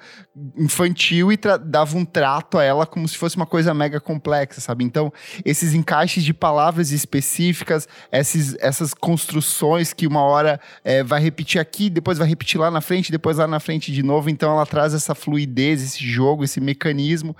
[0.56, 4.84] infantil e dava um trato a ela como se fosse uma coisa mega complexa, sabe?
[4.84, 5.12] Então,
[5.44, 7.88] esses encaixes de palavras específicas
[8.20, 12.80] esses, essas construções que uma hora é, vai repetir aqui, depois vai repetir lá na
[12.80, 14.28] frente, depois lá na frente de novo.
[14.28, 17.36] Então ela traz essa fluidez, esse jogo, esse mecanismo,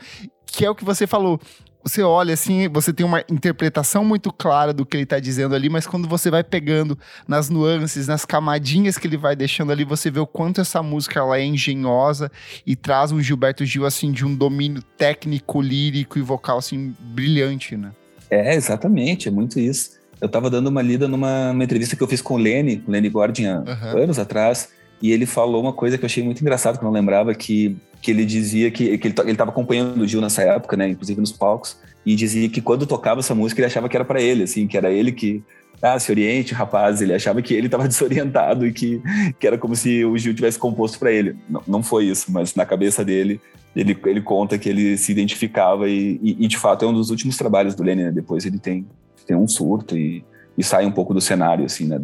[0.46, 1.40] que é o que você falou
[1.84, 5.68] você olha assim, você tem uma interpretação muito clara do que ele está dizendo ali,
[5.68, 10.10] mas quando você vai pegando nas nuances, nas camadinhas que ele vai deixando ali, você
[10.10, 12.30] vê o quanto essa música ela é engenhosa
[12.64, 17.76] e traz um Gilberto Gil assim de um domínio técnico, lírico e vocal assim brilhante,
[17.76, 17.90] né?
[18.30, 20.01] É, exatamente, é muito isso.
[20.22, 23.08] Eu estava dando uma lida numa entrevista que eu fiz com o Lenny, o Lenny
[23.08, 24.02] Gordon, uhum.
[24.04, 24.68] anos atrás,
[25.02, 27.76] e ele falou uma coisa que eu achei muito engraçado, que eu não lembrava, que,
[28.00, 31.32] que ele dizia que, que ele estava acompanhando o Gil nessa época, né, inclusive nos
[31.32, 34.68] palcos, e dizia que quando tocava essa música ele achava que era para ele, assim,
[34.68, 35.42] que era ele que
[35.82, 37.02] ah, se oriente, rapaz.
[37.02, 39.02] Ele achava que ele estava desorientado e que,
[39.40, 41.36] que era como se o Gil tivesse composto para ele.
[41.50, 43.40] Não, não foi isso, mas na cabeça dele,
[43.74, 47.10] ele, ele conta que ele se identificava e, e, e de fato é um dos
[47.10, 48.04] últimos trabalhos do Lenny.
[48.04, 48.12] Né?
[48.12, 48.86] Depois ele tem
[49.24, 50.24] tem um surto e,
[50.56, 52.00] e sai um pouco do cenário, assim, né?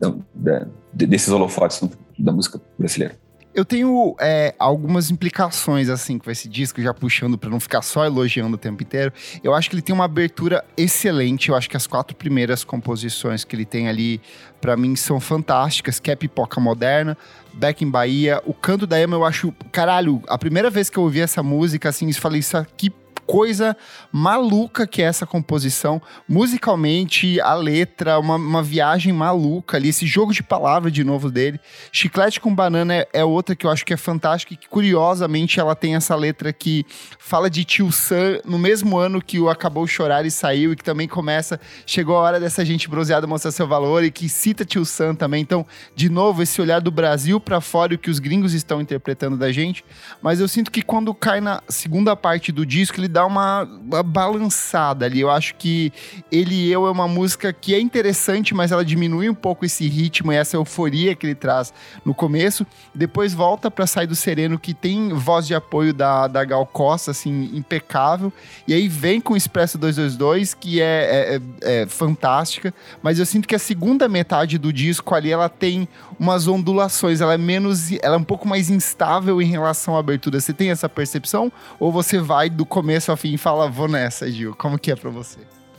[0.00, 1.80] Da, da, desses holofotes
[2.18, 3.16] da música brasileira.
[3.56, 8.04] Eu tenho é, algumas implicações, assim, com esse disco, já puxando para não ficar só
[8.04, 9.10] elogiando o tempo inteiro.
[9.42, 11.48] Eu acho que ele tem uma abertura excelente.
[11.48, 14.20] Eu acho que as quatro primeiras composições que ele tem ali,
[14.60, 15.98] para mim, são fantásticas.
[15.98, 17.16] Que é Pipoca Moderna,
[17.54, 18.42] Back in Bahia.
[18.44, 19.50] O Canto da Ema, eu acho...
[19.72, 22.92] Caralho, a primeira vez que eu ouvi essa música, assim, eu falei, isso aqui
[23.26, 23.76] coisa
[24.12, 26.00] maluca que é essa composição.
[26.28, 31.60] Musicalmente, a letra, uma, uma viagem maluca ali, esse jogo de palavra de novo dele.
[31.90, 35.58] Chiclete com Banana é, é outra que eu acho que é fantástica e que, curiosamente,
[35.58, 36.86] ela tem essa letra que
[37.18, 40.84] fala de Tio Sam no mesmo ano que o Acabou Chorar e saiu e que
[40.84, 44.84] também começa, chegou a hora dessa gente bronzeada mostrar seu valor e que cita Tio
[44.84, 45.42] Sam também.
[45.42, 48.80] Então, de novo, esse olhar do Brasil para fora e o que os gringos estão
[48.80, 49.84] interpretando da gente.
[50.22, 54.02] Mas eu sinto que quando cai na segunda parte do disco, ele dá uma, uma,
[54.02, 55.20] balançada ali.
[55.20, 55.90] Eu acho que
[56.30, 59.88] Ele e Eu é uma música que é interessante, mas ela diminui um pouco esse
[59.88, 61.72] ritmo e essa euforia que ele traz
[62.04, 62.66] no começo.
[62.94, 67.12] Depois volta para Sair do Sereno, que tem voz de apoio da, da Gal Costa,
[67.12, 68.30] assim, impecável.
[68.68, 72.74] E aí vem com Expresso 222, que é, é, é, é fantástica.
[73.02, 75.88] Mas eu sinto que a segunda metade do disco ali, ela tem
[76.20, 77.22] umas ondulações.
[77.22, 77.90] Ela é menos...
[78.02, 80.38] Ela é um pouco mais instável em relação à abertura.
[80.38, 81.50] Você tem essa percepção?
[81.80, 84.54] Ou você vai do começo começo ao fim fala, vou nessa, Gil.
[84.56, 85.38] Como que é pra você?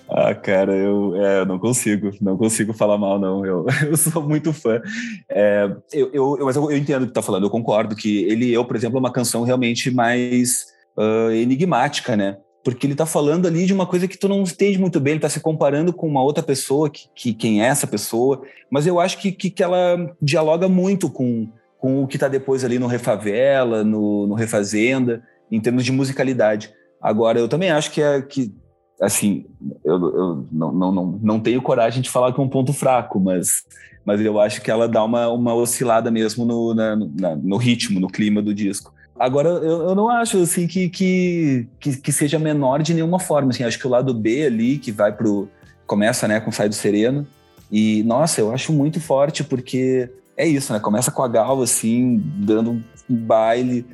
[0.09, 3.45] Ah, cara, eu, é, eu não consigo, não consigo falar mal, não.
[3.45, 4.81] Eu, eu sou muito fã.
[5.29, 8.51] É, eu, eu, mas eu, eu entendo o que tá falando, eu concordo que ele
[8.53, 12.37] eu, por exemplo, é uma canção realmente mais uh, enigmática, né?
[12.63, 15.21] Porque ele tá falando ali de uma coisa que tu não entende muito bem, ele
[15.21, 18.99] tá se comparando com uma outra pessoa, que, que quem é essa pessoa, mas eu
[18.99, 22.87] acho que, que, que ela dialoga muito com, com o que tá depois ali no
[22.87, 26.73] Refavela, no, no Refazenda, em termos de musicalidade.
[27.01, 28.53] Agora, eu também acho que é que,
[29.01, 29.45] assim,
[29.83, 33.19] eu, eu não, não, não, não tenho coragem de falar que é um ponto fraco,
[33.19, 33.63] mas,
[34.05, 37.99] mas eu acho que ela dá uma, uma oscilada mesmo no, na, na, no ritmo,
[37.99, 38.93] no clima do disco.
[39.19, 43.49] Agora, eu, eu não acho assim que, que, que, que, seja menor de nenhuma forma.
[43.49, 45.49] Assim, acho que o lado B ali, que vai pro.
[45.87, 47.25] começa né, com Sai do Sereno.
[47.71, 50.79] E, nossa, eu acho muito forte, porque é isso, né?
[50.79, 53.85] Começa com a Gal, assim, dando um baile.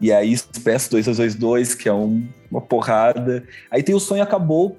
[0.00, 3.44] E aí Expresso 2222, que é um, uma porrada.
[3.70, 4.78] Aí tem o Sonho Acabou,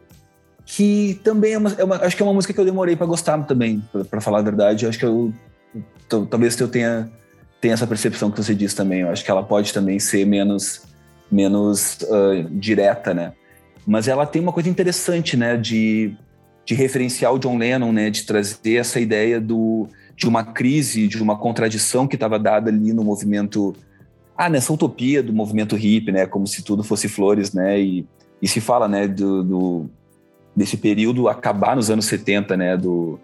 [0.65, 3.07] que também é uma, é uma, acho que é uma música que eu demorei para
[3.07, 4.85] gostar também, para falar a verdade.
[4.85, 5.33] Eu acho que eu
[6.29, 7.09] talvez eu tenha
[7.61, 9.01] tenha essa percepção que você disse também.
[9.01, 10.83] Eu acho que ela pode também ser menos
[11.31, 13.33] menos uh, direta, né?
[13.85, 16.13] Mas ela tem uma coisa interessante, né, de,
[16.65, 21.21] de referenciar o John Lennon, né, de trazer essa ideia do de uma crise, de
[21.23, 23.73] uma contradição que estava dada ali no movimento
[24.39, 28.07] ah, nessa utopia do movimento hippie, né, como se tudo fosse flores, né, e,
[28.41, 29.89] e se fala, né, do, do,
[30.55, 33.19] desse período acabar nos anos 70, né, do,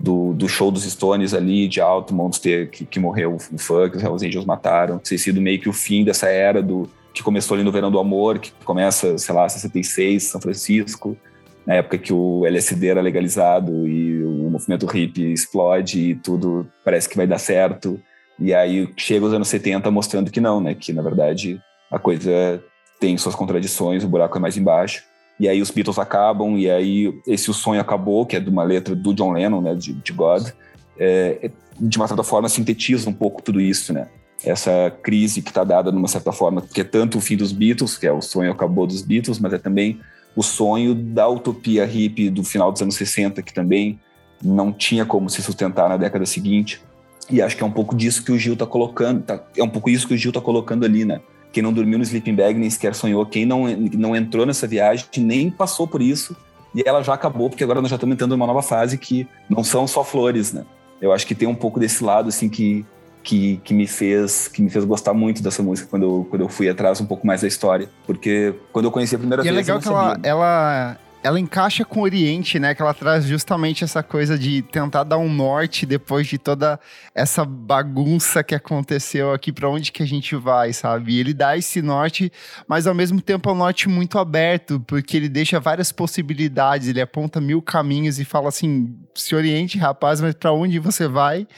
[0.00, 4.02] do, do show dos Stones ali, de Altamont, ter, que, que morreu o funk, os
[4.02, 7.62] Hells Angels mataram, ter sido meio que o fim dessa era do que começou ali
[7.62, 11.14] no Verão do Amor, que começa, sei lá, 66, São Francisco,
[11.66, 17.06] na época que o LSD era legalizado e o movimento hippie explode e tudo parece
[17.06, 18.00] que vai dar certo.
[18.38, 20.74] E aí chega os anos 70 mostrando que não, né?
[20.74, 22.62] Que na verdade a coisa
[23.00, 25.02] tem suas contradições, o buraco é mais embaixo.
[25.38, 28.62] E aí os Beatles acabam, e aí esse O Sonho Acabou, que é de uma
[28.62, 29.74] letra do John Lennon, né?
[29.74, 30.48] De, de God,
[30.98, 34.08] é, de uma certa forma sintetiza um pouco tudo isso, né?
[34.44, 37.50] Essa crise que está dada, de uma certa forma, que é tanto o fim dos
[37.50, 40.00] Beatles, que é o sonho acabou dos Beatles, mas é também
[40.36, 43.98] o sonho da utopia hippie do final dos anos 60, que também
[44.42, 46.82] não tinha como se sustentar na década seguinte.
[47.30, 49.68] E acho que é um pouco disso que o Gil tá colocando, tá, é um
[49.68, 51.20] pouco isso que o Gil tá colocando ali, né?
[51.52, 55.06] Quem não dormiu no sleeping bag nem sequer sonhou, quem não, não entrou nessa viagem
[55.18, 56.36] nem passou por isso,
[56.74, 59.62] e ela já acabou, porque agora nós já estamos entrando numa nova fase que não
[59.62, 60.64] são só flores, né?
[61.00, 62.84] Eu acho que tem um pouco desse lado, assim, que,
[63.22, 66.48] que, que, me fez que me fez gostar muito dessa música quando eu, quando eu
[66.48, 67.88] fui atrás um pouco mais da história.
[68.06, 69.68] Porque quando eu conheci a primeira e é vez.
[69.68, 72.74] é legal que ela, ela, ela encaixa com o Oriente, né?
[72.74, 76.78] Que ela traz justamente essa coisa de tentar dar um norte depois de toda
[77.14, 81.14] essa bagunça que aconteceu aqui, para onde que a gente vai, sabe?
[81.14, 82.30] E ele dá esse norte,
[82.68, 87.00] mas ao mesmo tempo é um norte muito aberto, porque ele deixa várias possibilidades, ele
[87.00, 91.48] aponta mil caminhos e fala assim: se oriente, rapaz, mas para onde você vai?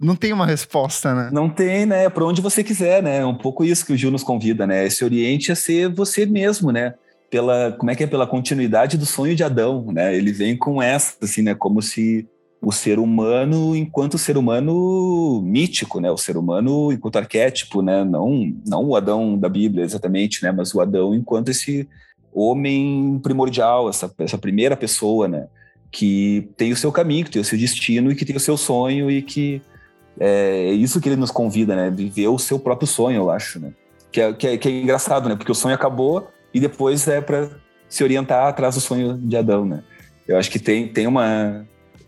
[0.00, 1.28] não tem uma resposta, né?
[1.32, 2.08] Não tem, né?
[2.08, 3.18] Para onde você quiser, né?
[3.18, 4.86] É um pouco isso que o Gil nos convida, né?
[4.86, 6.94] Esse oriente a ser você mesmo, né?
[7.30, 10.14] Pela como é que é pela continuidade do sonho de Adão, né?
[10.14, 11.54] Ele vem com essa assim, né?
[11.54, 12.26] Como se
[12.60, 16.10] o ser humano enquanto ser humano mítico, né?
[16.10, 18.04] O ser humano enquanto arquétipo, né?
[18.04, 20.50] Não não o Adão da Bíblia exatamente, né?
[20.50, 21.88] Mas o Adão enquanto esse
[22.32, 25.46] homem primordial, essa essa primeira pessoa, né?
[25.90, 28.56] Que tem o seu caminho, que tem o seu destino e que tem o seu
[28.56, 29.62] sonho e que
[30.18, 31.90] é, é isso que ele nos convida, né?
[31.90, 33.72] Viver o seu próprio sonho, eu acho, né?
[34.10, 35.36] Que é, que é, que é engraçado, né?
[35.36, 37.48] Porque o sonho acabou e depois é para
[37.88, 39.84] se orientar atrás do sonho de Adão, né?
[40.26, 41.64] Eu acho que tem, tem uma,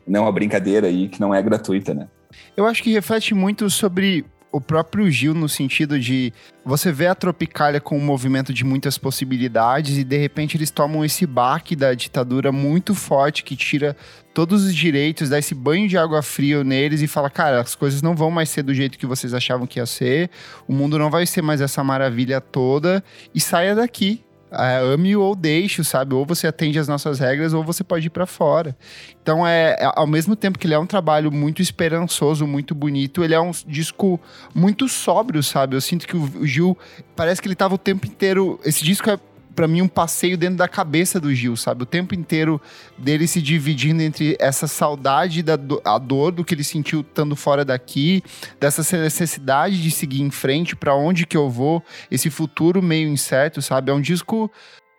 [0.07, 2.09] né, uma brincadeira aí que não é gratuita, né?
[2.57, 6.33] Eu acho que reflete muito sobre o próprio Gil no sentido de
[6.65, 11.05] você vê a Tropicália com um movimento de muitas possibilidades e de repente eles tomam
[11.05, 13.97] esse baque da ditadura muito forte que tira
[14.35, 18.03] todos os direitos, dá esse banho de água fria neles e fala, cara, as coisas
[18.03, 20.29] não vão mais ser do jeito que vocês achavam que ia ser,
[20.67, 25.35] o mundo não vai ser mais essa maravilha toda e saia daqui é, ame ou
[25.35, 26.15] deixe, sabe?
[26.15, 28.77] Ou você atende às nossas regras, ou você pode ir para fora.
[29.23, 33.23] Então, é, é, ao mesmo tempo que ele é um trabalho muito esperançoso, muito bonito,
[33.23, 34.21] ele é um disco
[34.55, 35.77] muito sóbrio, sabe?
[35.77, 36.77] Eu sinto que o, o Gil
[37.15, 38.59] parece que ele tava o tempo inteiro.
[38.65, 39.19] Esse disco é
[39.55, 41.83] para mim um passeio dentro da cabeça do Gil, sabe?
[41.83, 42.61] O tempo inteiro
[42.97, 47.37] dele se dividindo entre essa saudade da do, a dor do que ele sentiu estando
[47.37, 48.23] fora daqui,
[48.59, 53.61] dessa necessidade de seguir em frente, para onde que eu vou, esse futuro meio incerto,
[53.61, 53.91] sabe?
[53.91, 54.51] É um disco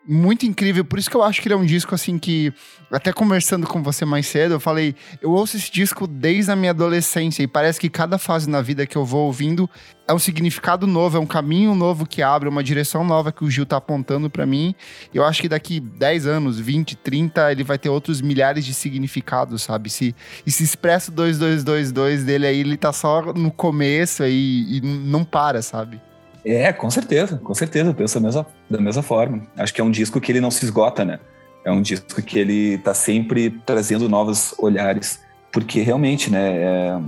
[0.08, 0.84] muito incrível.
[0.84, 2.52] Por isso que eu acho que ele é um disco assim que,
[2.92, 6.72] até conversando com você mais cedo, eu falei, eu ouço esse disco desde a minha
[6.72, 9.70] adolescência e parece que cada fase na vida que eu vou ouvindo
[10.08, 13.50] é um significado novo, é um caminho novo que abre, uma direção nova que o
[13.50, 14.76] Gil tá apontando para mim.
[15.14, 19.62] Eu acho que daqui 10 anos, 20, 30, ele vai ter outros milhares de significados,
[19.62, 19.90] sabe?
[19.90, 25.24] Se, e se expressa 2222 dele aí, ele tá só no começo aí e não
[25.24, 26.02] para, sabe?
[26.44, 29.44] É, com certeza, com certeza, eu penso da mesma, da mesma forma.
[29.56, 31.20] Acho que é um disco que ele não se esgota, né?
[31.64, 35.20] É um disco que ele tá sempre trazendo novos olhares,
[35.52, 37.00] porque realmente, né, é,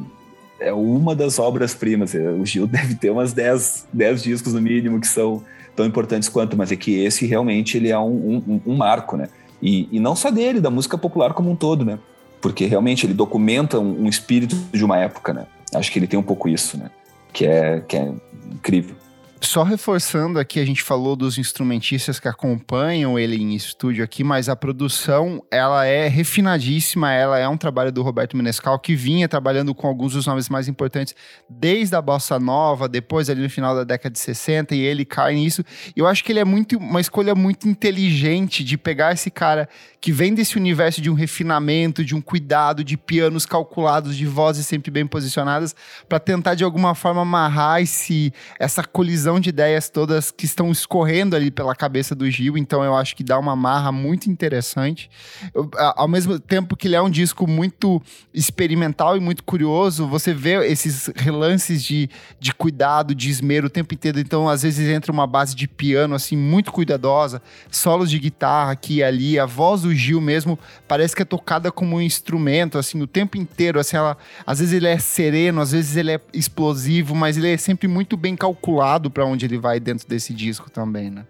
[0.67, 2.13] é uma das obras-primas.
[2.13, 5.43] É, o Gil deve ter umas 10, 10 discos no mínimo que são
[5.75, 9.27] tão importantes quanto, mas é que esse realmente ele é um, um, um marco, né?
[9.59, 11.97] E, e, não só dele, da música popular como um todo, né?
[12.41, 15.47] Porque realmente ele documenta um, um espírito de uma época, né?
[15.73, 16.91] Acho que ele tem um pouco isso, né?
[17.31, 18.11] Que é, que é
[18.51, 18.95] incrível.
[19.43, 24.47] Só reforçando aqui, a gente falou dos instrumentistas que acompanham ele em estúdio aqui, mas
[24.47, 29.75] a produção, ela é refinadíssima, ela é um trabalho do Roberto Menescal, que vinha trabalhando
[29.75, 31.13] com alguns dos nomes mais importantes
[31.49, 35.35] desde a Bossa Nova, depois ali no final da década de 60, e ele cai
[35.35, 35.61] nisso.
[35.93, 39.67] Eu acho que ele é muito uma escolha muito inteligente de pegar esse cara
[39.99, 44.65] que vem desse universo de um refinamento, de um cuidado, de pianos calculados, de vozes
[44.65, 45.75] sempre bem posicionadas,
[46.07, 51.35] para tentar de alguma forma amarrar esse, essa colisão de ideias todas que estão escorrendo
[51.35, 52.57] ali pela cabeça do Gil.
[52.57, 55.09] Então eu acho que dá uma marra muito interessante.
[55.53, 58.01] Eu, ao mesmo tempo que ele é um disco muito
[58.33, 63.93] experimental e muito curioso, você vê esses relances de, de cuidado, de esmero o tempo
[63.93, 64.19] inteiro.
[64.19, 68.93] Então às vezes entra uma base de piano assim muito cuidadosa, solos de guitarra aqui
[68.93, 73.01] e ali, a voz do Gil mesmo parece que é tocada como um instrumento, assim,
[73.01, 77.15] o tempo inteiro, assim, ela, às vezes ele é sereno, às vezes ele é explosivo,
[77.15, 81.09] mas ele é sempre muito bem calculado para onde ele vai dentro desse disco também,
[81.09, 81.25] né?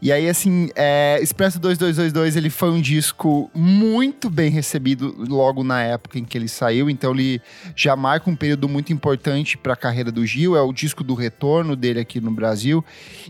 [0.00, 5.82] E aí, assim, é, Expresso 2222, ele foi um disco muito bem recebido logo na
[5.82, 7.40] época em que ele saiu, então ele
[7.76, 11.14] já marca um período muito importante para a carreira do Gil, é o disco do
[11.14, 12.84] retorno dele aqui no Brasil,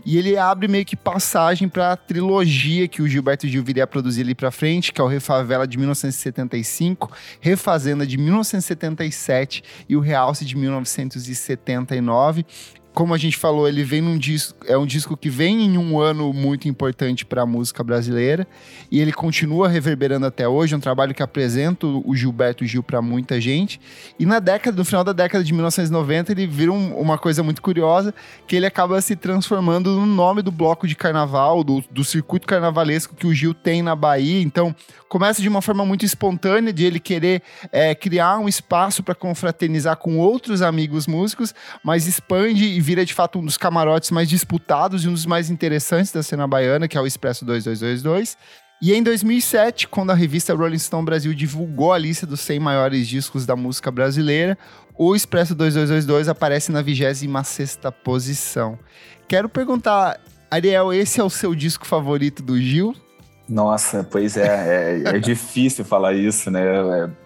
[0.05, 3.87] e ele abre meio que passagem para a trilogia que o Gilberto Gil viria a
[3.87, 9.99] produzir ali para frente, que é o Refavela de 1975, Refazenda de 1977 e o
[9.99, 12.45] Realce de 1979
[12.93, 15.99] como a gente falou, ele vem num disco, é um disco que vem em um
[15.99, 18.47] ano muito importante para a música brasileira
[18.91, 23.01] e ele continua reverberando até hoje, é um trabalho que apresenta o Gilberto Gil para
[23.01, 23.81] muita gente.
[24.19, 27.61] E na década, no final da década de 1990, ele vira um, uma coisa muito
[27.61, 28.13] curiosa,
[28.47, 33.15] que ele acaba se transformando no nome do bloco de carnaval, do, do circuito carnavalesco
[33.15, 34.41] que o Gil tem na Bahia.
[34.41, 34.75] Então,
[35.09, 39.97] começa de uma forma muito espontânea de ele querer é, criar um espaço para confraternizar
[39.97, 41.53] com outros amigos músicos,
[41.83, 45.49] mas expande e vira de fato um dos camarotes mais disputados e um dos mais
[45.49, 48.37] interessantes da cena baiana, que é o Expresso 2222.
[48.81, 53.07] E em 2007, quando a revista Rolling Stone Brasil divulgou a lista dos 100 maiores
[53.07, 54.57] discos da música brasileira,
[54.97, 58.77] o Expresso 2222 aparece na 26 posição.
[59.27, 60.19] Quero perguntar,
[60.51, 62.93] Ariel, esse é o seu disco favorito do Gil?
[63.47, 66.61] Nossa, pois é, é, é difícil falar isso, né?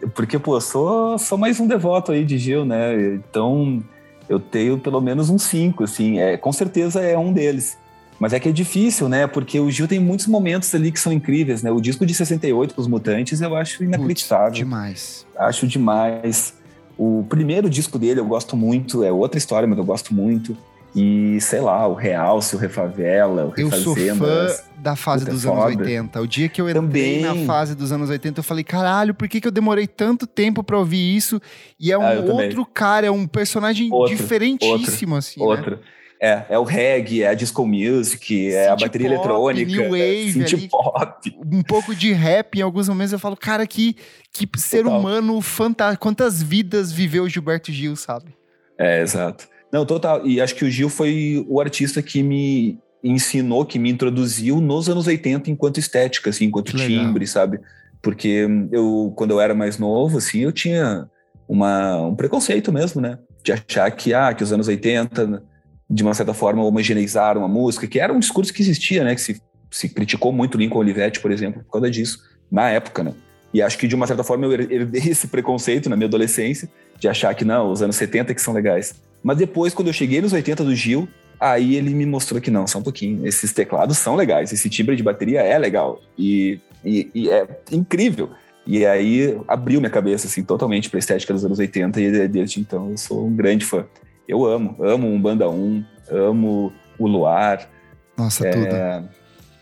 [0.03, 3.15] É, porque, pô, eu sou, sou mais um devoto aí de Gil, né?
[3.15, 3.83] Então,
[4.29, 7.77] eu tenho pelo menos uns cinco, assim, é, com certeza é um deles.
[8.19, 9.27] Mas é que é difícil, né?
[9.27, 11.71] Porque o Gil tem muitos momentos ali que são incríveis, né?
[11.71, 14.47] O disco de 68 para os Mutantes eu acho inacreditável.
[14.47, 15.25] Putz, demais.
[15.37, 16.55] Acho demais.
[16.97, 20.57] O primeiro disco dele eu gosto muito, é outra história, mas eu gosto muito.
[20.95, 24.47] E, sei lá, o Realce, o Refavela, o Eu sou fã
[24.79, 25.83] da fase Puta, é dos anos foda.
[25.83, 26.21] 80.
[26.21, 27.21] O dia que eu entrei Também.
[27.21, 30.63] na fase dos anos 80, eu falei, caralho, por que, que eu demorei tanto tempo
[30.63, 31.39] pra ouvir isso?
[31.79, 35.45] E é um Ah, outro cara, é um personagem Outro, diferentíssimo, assim, né?
[35.45, 35.79] Outro.
[36.19, 40.41] É, é o reggae, é a disco music, é a bateria pop, eletrônica, new wave
[40.41, 40.67] é ali.
[40.67, 41.37] pop.
[41.45, 43.95] Um pouco de rap em alguns momentos, eu falo, cara, que,
[44.33, 44.99] que ser Total.
[44.99, 46.01] humano fantástico.
[46.01, 48.35] Quantas vidas viveu o Gilberto Gil, sabe?
[48.79, 49.47] É, exato.
[49.71, 50.25] Não, total.
[50.25, 54.89] E acho que o Gil foi o artista que me ensinou, que me introduziu nos
[54.89, 57.05] anos 80 enquanto estética, assim, enquanto Que legal.
[57.05, 57.59] timbre, sabe?
[58.01, 61.07] Porque eu, quando eu era mais novo, assim, eu tinha
[61.47, 63.17] uma, um preconceito mesmo, né?
[63.43, 65.43] De achar que, ah, que os anos 80,
[65.89, 69.15] de uma certa forma, homogeneizaram a música, que era um discurso que existia, né?
[69.15, 69.41] Que se,
[69.71, 72.19] se criticou muito Lincoln Olivetti, por exemplo, por causa disso,
[72.51, 73.13] na época, né?
[73.53, 76.69] E acho que, de uma certa forma, eu her- herdei esse preconceito na minha adolescência,
[76.99, 78.95] de achar que, não, os anos 70 que são legais.
[79.23, 81.07] Mas depois, quando eu cheguei nos 80 do Gil,
[81.39, 83.25] aí ele me mostrou que não, só um pouquinho.
[83.27, 85.99] Esses teclados são legais, esse timbre de bateria é legal.
[86.17, 88.29] E, e, e é incrível.
[88.65, 92.89] E aí abriu minha cabeça, assim, totalmente pra estética dos anos 80 e desde então
[92.91, 93.85] eu sou um grande fã.
[94.27, 97.69] Eu amo, amo um Banda 1, amo o Luar,
[98.17, 98.65] Nossa, tudo.
[98.65, 99.03] é,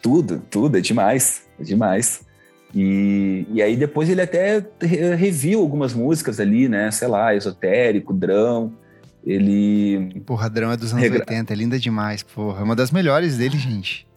[0.02, 2.26] tudo, tudo, é demais, é demais.
[2.74, 6.90] E, e aí depois ele até re- reviu algumas músicas ali, né?
[6.92, 8.74] Sei lá, Esotérico, Drão.
[9.26, 10.22] Ele.
[10.26, 12.60] Porra, Drão é dos anos Regra- 80, é linda demais, porra.
[12.62, 14.08] É uma das melhores dele, gente.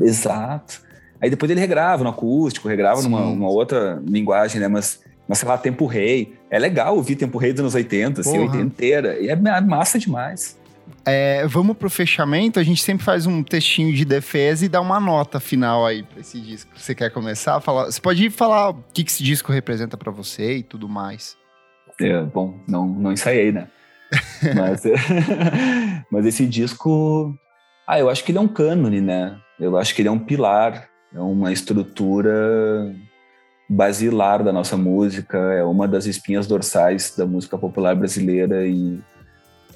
[0.00, 0.80] Exato.
[1.20, 3.08] Aí depois ele regrava no acústico, regrava Sim.
[3.08, 4.68] numa, numa outra linguagem, né?
[4.68, 6.34] Mas, mas sei lá, Tempo Rei.
[6.50, 8.42] É legal ouvir Tempo Rei dos anos 80, assim, Porra.
[8.52, 9.18] 80 inteira.
[9.20, 10.58] E é ma- massa demais.
[11.06, 12.60] É, vamos pro fechamento.
[12.60, 16.20] A gente sempre faz um textinho de defesa e dá uma nota final aí pra
[16.20, 16.70] esse disco.
[16.76, 17.86] Você quer começar falar?
[17.86, 21.36] Você pode falar o que, que esse disco representa pra você e tudo mais.
[22.00, 23.68] É, bom, não, não ensaiei, né?
[24.54, 24.82] Mas,
[26.10, 27.36] mas esse disco.
[27.86, 29.36] Ah, eu acho que ele é um cânone, né?
[29.58, 32.94] Eu acho que ele é um pilar, é uma estrutura
[33.68, 38.98] basilar da nossa música, é uma das espinhas dorsais da música popular brasileira e,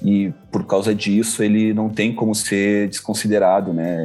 [0.03, 3.95] e por causa disso ele não tem como ser desconsiderado, né?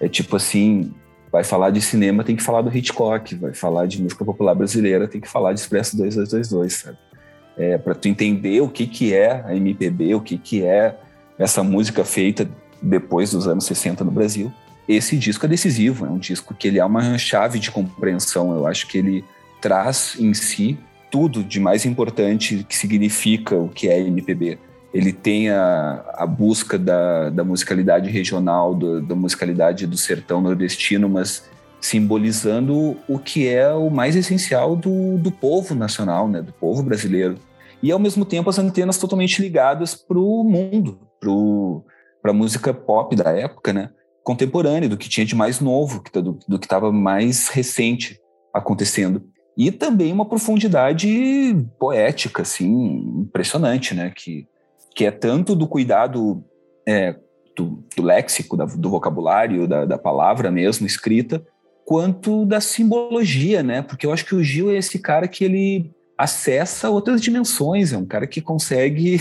[0.00, 0.92] É, é tipo assim,
[1.30, 5.08] vai falar de cinema tem que falar do Hitchcock, vai falar de música popular brasileira
[5.08, 6.98] tem que falar de Expresso 2222, sabe?
[7.58, 10.96] É, para tu entender o que que é a MPB, o que que é
[11.38, 12.48] essa música feita
[12.80, 14.52] depois dos anos 60 no Brasil,
[14.88, 18.66] esse disco é decisivo, é um disco que ele é uma chave de compreensão, eu
[18.66, 19.24] acho que ele
[19.60, 20.78] traz em si
[21.10, 24.58] tudo de mais importante que significa o que é MPB.
[24.92, 31.08] Ele tem a, a busca da, da musicalidade regional, do, da musicalidade do sertão nordestino,
[31.08, 31.44] mas
[31.80, 37.36] simbolizando o que é o mais essencial do, do povo nacional, né, do povo brasileiro.
[37.82, 40.98] E ao mesmo tempo as antenas totalmente ligadas para o mundo,
[42.20, 43.90] para a música pop da época, né,
[44.24, 48.18] contemporânea, do que tinha de mais novo, que- do, do que estava mais recente
[48.52, 49.22] acontecendo.
[49.56, 51.08] E também uma profundidade
[51.78, 52.68] poética, assim,
[53.20, 54.46] impressionante, né, que,
[54.94, 56.44] que é tanto do cuidado
[56.86, 57.16] é,
[57.56, 61.44] do, do léxico, da- do vocabulário, da, da palavra mesmo escrita,
[61.84, 63.80] quanto da simbologia, né?
[63.82, 67.96] Porque eu acho que o Gil é esse cara que ele acessa outras dimensões, é
[67.96, 69.14] um cara que consegue,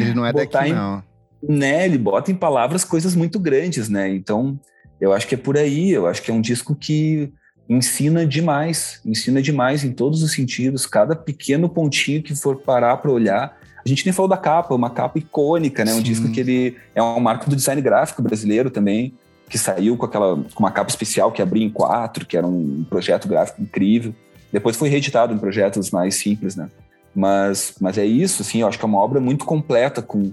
[0.00, 1.02] Ele não é Botar daqui, em- não.
[1.48, 1.84] né?
[1.86, 4.08] Ele bota em palavras coisas muito grandes, né?
[4.12, 4.58] Então,
[5.00, 7.32] eu acho que é por aí, eu acho que é um disco que
[7.68, 13.12] ensina demais, ensina demais em todos os sentidos, cada pequeno pontinho que for parar para
[13.12, 13.56] olhar.
[13.84, 15.92] A gente nem falou da capa, uma capa icônica, né?
[15.92, 16.02] Um Sim.
[16.02, 19.14] disco que ele é um marco do design gráfico brasileiro também,
[19.48, 22.84] que saiu com aquela com uma capa especial que abria em quatro, que era um
[22.90, 24.12] projeto gráfico incrível.
[24.52, 26.68] Depois foi reeditado em projetos mais simples, né?
[27.14, 30.32] Mas, mas é isso, assim, eu acho que é uma obra muito completa, com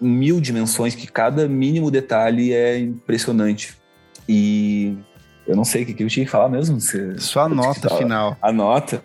[0.00, 3.76] mil dimensões, que cada mínimo detalhe é impressionante.
[4.28, 4.96] E
[5.46, 6.80] eu não sei o que, que eu tinha que falar mesmo.
[6.80, 8.36] Você, Sua nota final.
[8.40, 9.02] a nota.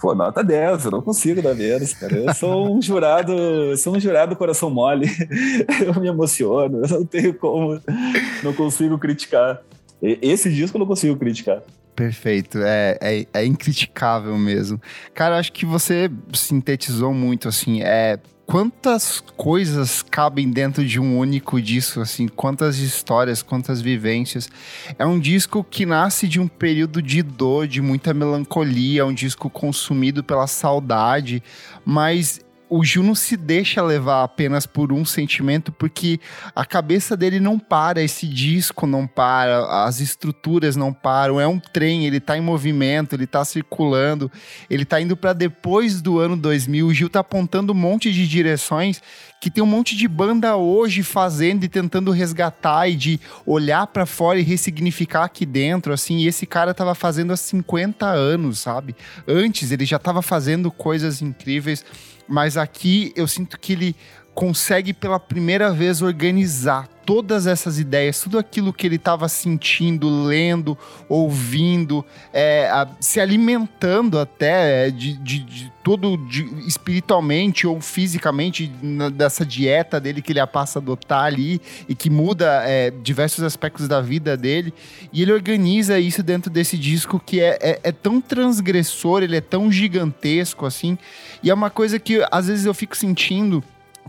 [0.00, 2.16] Pô, nota 10, eu não consigo dar menos, cara.
[2.16, 5.06] Eu sou um jurado, eu sou um jurado coração mole.
[5.80, 7.80] Eu me emociono, eu não tenho como,
[8.42, 9.62] não consigo criticar.
[10.02, 11.62] Esse disco eu não consigo criticar.
[11.94, 14.80] Perfeito, é, é, é incriticável mesmo.
[15.14, 18.18] Cara, acho que você sintetizou muito, assim, é...
[18.44, 24.48] Quantas coisas cabem dentro de um único disco, assim, quantas histórias, quantas vivências.
[24.98, 29.14] É um disco que nasce de um período de dor, de muita melancolia, é um
[29.14, 31.42] disco consumido pela saudade,
[31.84, 32.40] mas
[32.74, 36.18] o Gil não se deixa levar apenas por um sentimento, porque
[36.56, 41.60] a cabeça dele não para, esse disco não para, as estruturas não param, é um
[41.60, 44.32] trem, ele tá em movimento, ele tá circulando,
[44.70, 48.26] ele tá indo para depois do ano 2000, o Gil tá apontando um monte de
[48.26, 49.02] direções
[49.38, 54.06] que tem um monte de banda hoje fazendo e tentando resgatar e de olhar para
[54.06, 58.94] fora e ressignificar aqui dentro, assim, e esse cara tava fazendo há 50 anos, sabe?
[59.26, 61.84] Antes ele já tava fazendo coisas incríveis,
[62.28, 63.96] mas aqui eu sinto que ele
[64.34, 70.78] consegue pela primeira vez organizar todas essas ideias, tudo aquilo que ele estava sentindo, lendo,
[71.08, 78.70] ouvindo, é, a, se alimentando até é, de, de, de todo de, espiritualmente ou fisicamente
[78.80, 83.42] na, dessa dieta dele que ele passa a adotar ali e que muda é, diversos
[83.42, 84.72] aspectos da vida dele.
[85.12, 89.40] E ele organiza isso dentro desse disco que é, é, é tão transgressor, ele é
[89.40, 90.96] tão gigantesco assim.
[91.42, 93.62] E é uma coisa que às vezes eu fico sentindo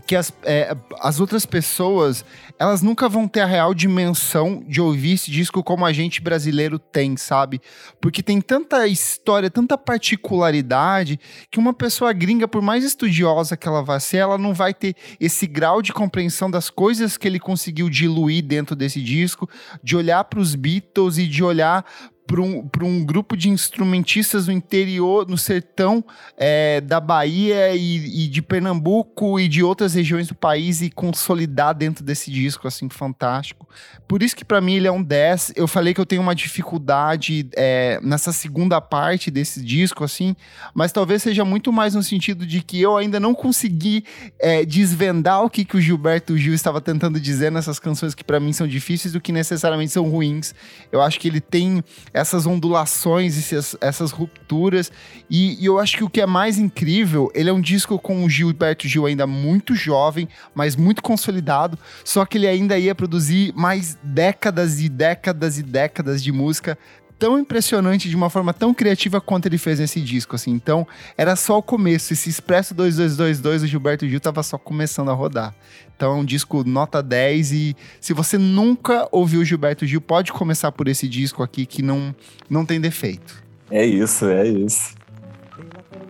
[0.06, 2.24] que as, é, as outras pessoas,
[2.58, 6.78] elas nunca vão ter a real dimensão de ouvir esse disco como a gente brasileiro
[6.78, 7.60] tem, sabe?
[8.00, 11.18] Porque tem tanta história, tanta particularidade,
[11.50, 14.94] que uma pessoa gringa, por mais estudiosa que ela vá ser, ela não vai ter
[15.18, 19.48] esse grau de compreensão das coisas que ele conseguiu diluir dentro desse disco,
[19.82, 21.84] de olhar para os Beatles e de olhar
[22.26, 26.02] para um, um grupo de instrumentistas no interior, no sertão
[26.38, 31.74] é, da Bahia e, e, de Pernambuco e de outras regiões do país e consolidar
[31.74, 33.68] dentro desse disco, assim, fantástico.
[34.08, 35.52] Por isso que para mim ele é um 10.
[35.54, 40.34] Eu falei que eu tenho uma dificuldade é, nessa segunda parte desse disco, assim,
[40.74, 44.04] mas talvez seja muito mais no sentido de que eu ainda não consegui
[44.40, 48.40] é, desvendar o que, que o Gilberto Gil estava tentando dizer nessas canções que para
[48.40, 50.54] mim são difíceis do que necessariamente são ruins.
[50.90, 51.82] Eu acho que ele tem
[52.14, 54.92] essas ondulações, essas, essas rupturas.
[55.28, 58.24] E, e, eu acho que o que é mais incrível, ele é um disco com
[58.24, 61.76] o Gilberto Gil ainda muito jovem, mas muito consolidado.
[62.04, 66.78] Só que ele ainda ia produzir mais décadas e décadas e décadas de música
[67.18, 70.50] tão impressionante de uma forma tão criativa quanto ele fez nesse disco, assim.
[70.50, 70.86] Então,
[71.16, 72.12] era só o começo.
[72.12, 75.54] Esse Expresso 2222, o Gilberto Gil tava só começando a rodar.
[75.96, 80.32] Então, é um disco nota 10 e se você nunca ouviu o Gilberto Gil, pode
[80.32, 82.14] começar por esse disco aqui que não,
[82.50, 83.42] não tem defeito.
[83.70, 84.94] É isso, é isso.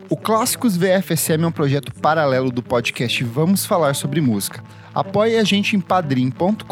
[0.09, 4.63] O Clássicos VFSM é um projeto paralelo do podcast Vamos Falar Sobre Música.
[4.95, 6.63] Apoie a gente em padrim.com.br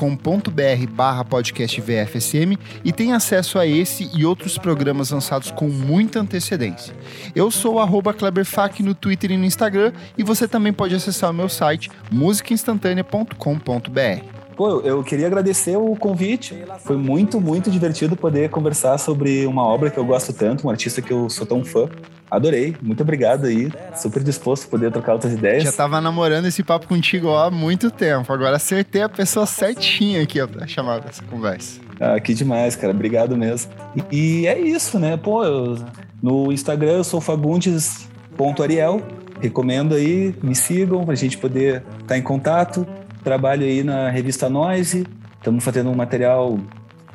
[0.91, 6.95] barra podcast VFSM e tem acesso a esse e outros programas lançados com muita antecedência.
[7.35, 11.35] Eu sou o Kleberfac no Twitter e no Instagram e você também pode acessar o
[11.35, 14.43] meu site musicainstantanea.com.br.
[14.57, 16.63] Pô, eu queria agradecer o convite.
[16.81, 21.03] Foi muito, muito divertido poder conversar sobre uma obra que eu gosto tanto, um artista
[21.03, 21.89] que eu sou tão fã.
[22.33, 23.71] Adorei, muito obrigado aí.
[23.95, 25.65] Super disposto a poder trocar outras ideias.
[25.65, 28.33] Já tava namorando esse papo contigo há muito tempo.
[28.33, 31.79] Agora acertei a pessoa certinha aqui ó, pra chamar essa conversa.
[32.01, 32.91] Ah, que demais, cara.
[32.91, 33.71] Obrigado mesmo.
[34.11, 35.19] E, e é isso, né?
[35.19, 35.77] Pô, eu,
[36.23, 39.03] no Instagram eu sou fagundes.ariel.
[39.39, 42.87] Recomendo aí, me sigam pra gente poder estar tá em contato.
[43.23, 45.07] Trabalho aí na revista Noise.
[45.37, 46.59] Estamos fazendo um material,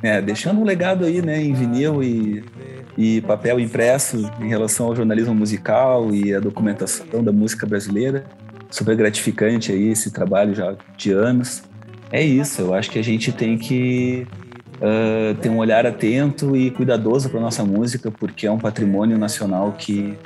[0.03, 2.43] é, deixando um legado aí, né, em vinil e
[2.98, 8.26] e papel impresso em relação ao jornalismo musical e a documentação da música brasileira.
[8.70, 11.64] Super gratificante aí esse trabalho já de anos.
[12.12, 14.26] É isso, eu acho que a gente tem que
[14.78, 19.74] uh, ter um olhar atento e cuidadoso para nossa música, porque é um patrimônio nacional
[19.74, 20.18] que,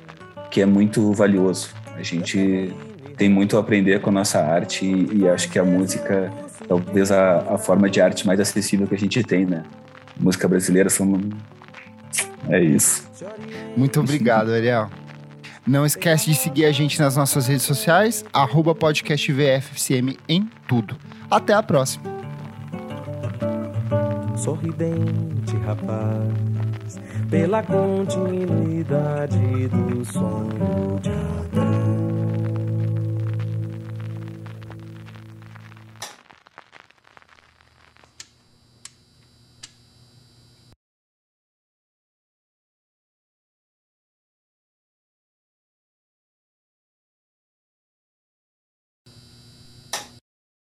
[0.50, 1.70] que é muito valioso.
[1.96, 2.74] A gente
[3.18, 6.32] tem muito a aprender com a nossa arte e, e acho que a música
[6.68, 9.64] talvez a, a forma de arte mais acessível que a gente tem, né?
[10.18, 11.20] Música brasileira são
[12.50, 13.10] é isso.
[13.76, 14.90] Muito obrigado, Ariel.
[15.66, 20.98] Não esquece de seguir a gente nas nossas redes sociais, arroba podcastvfcm em tudo.
[21.30, 22.04] Até a próxima.
[24.36, 27.00] Sorridente rapaz,
[27.30, 29.38] pela continuidade
[29.68, 32.01] do sonho de Adão.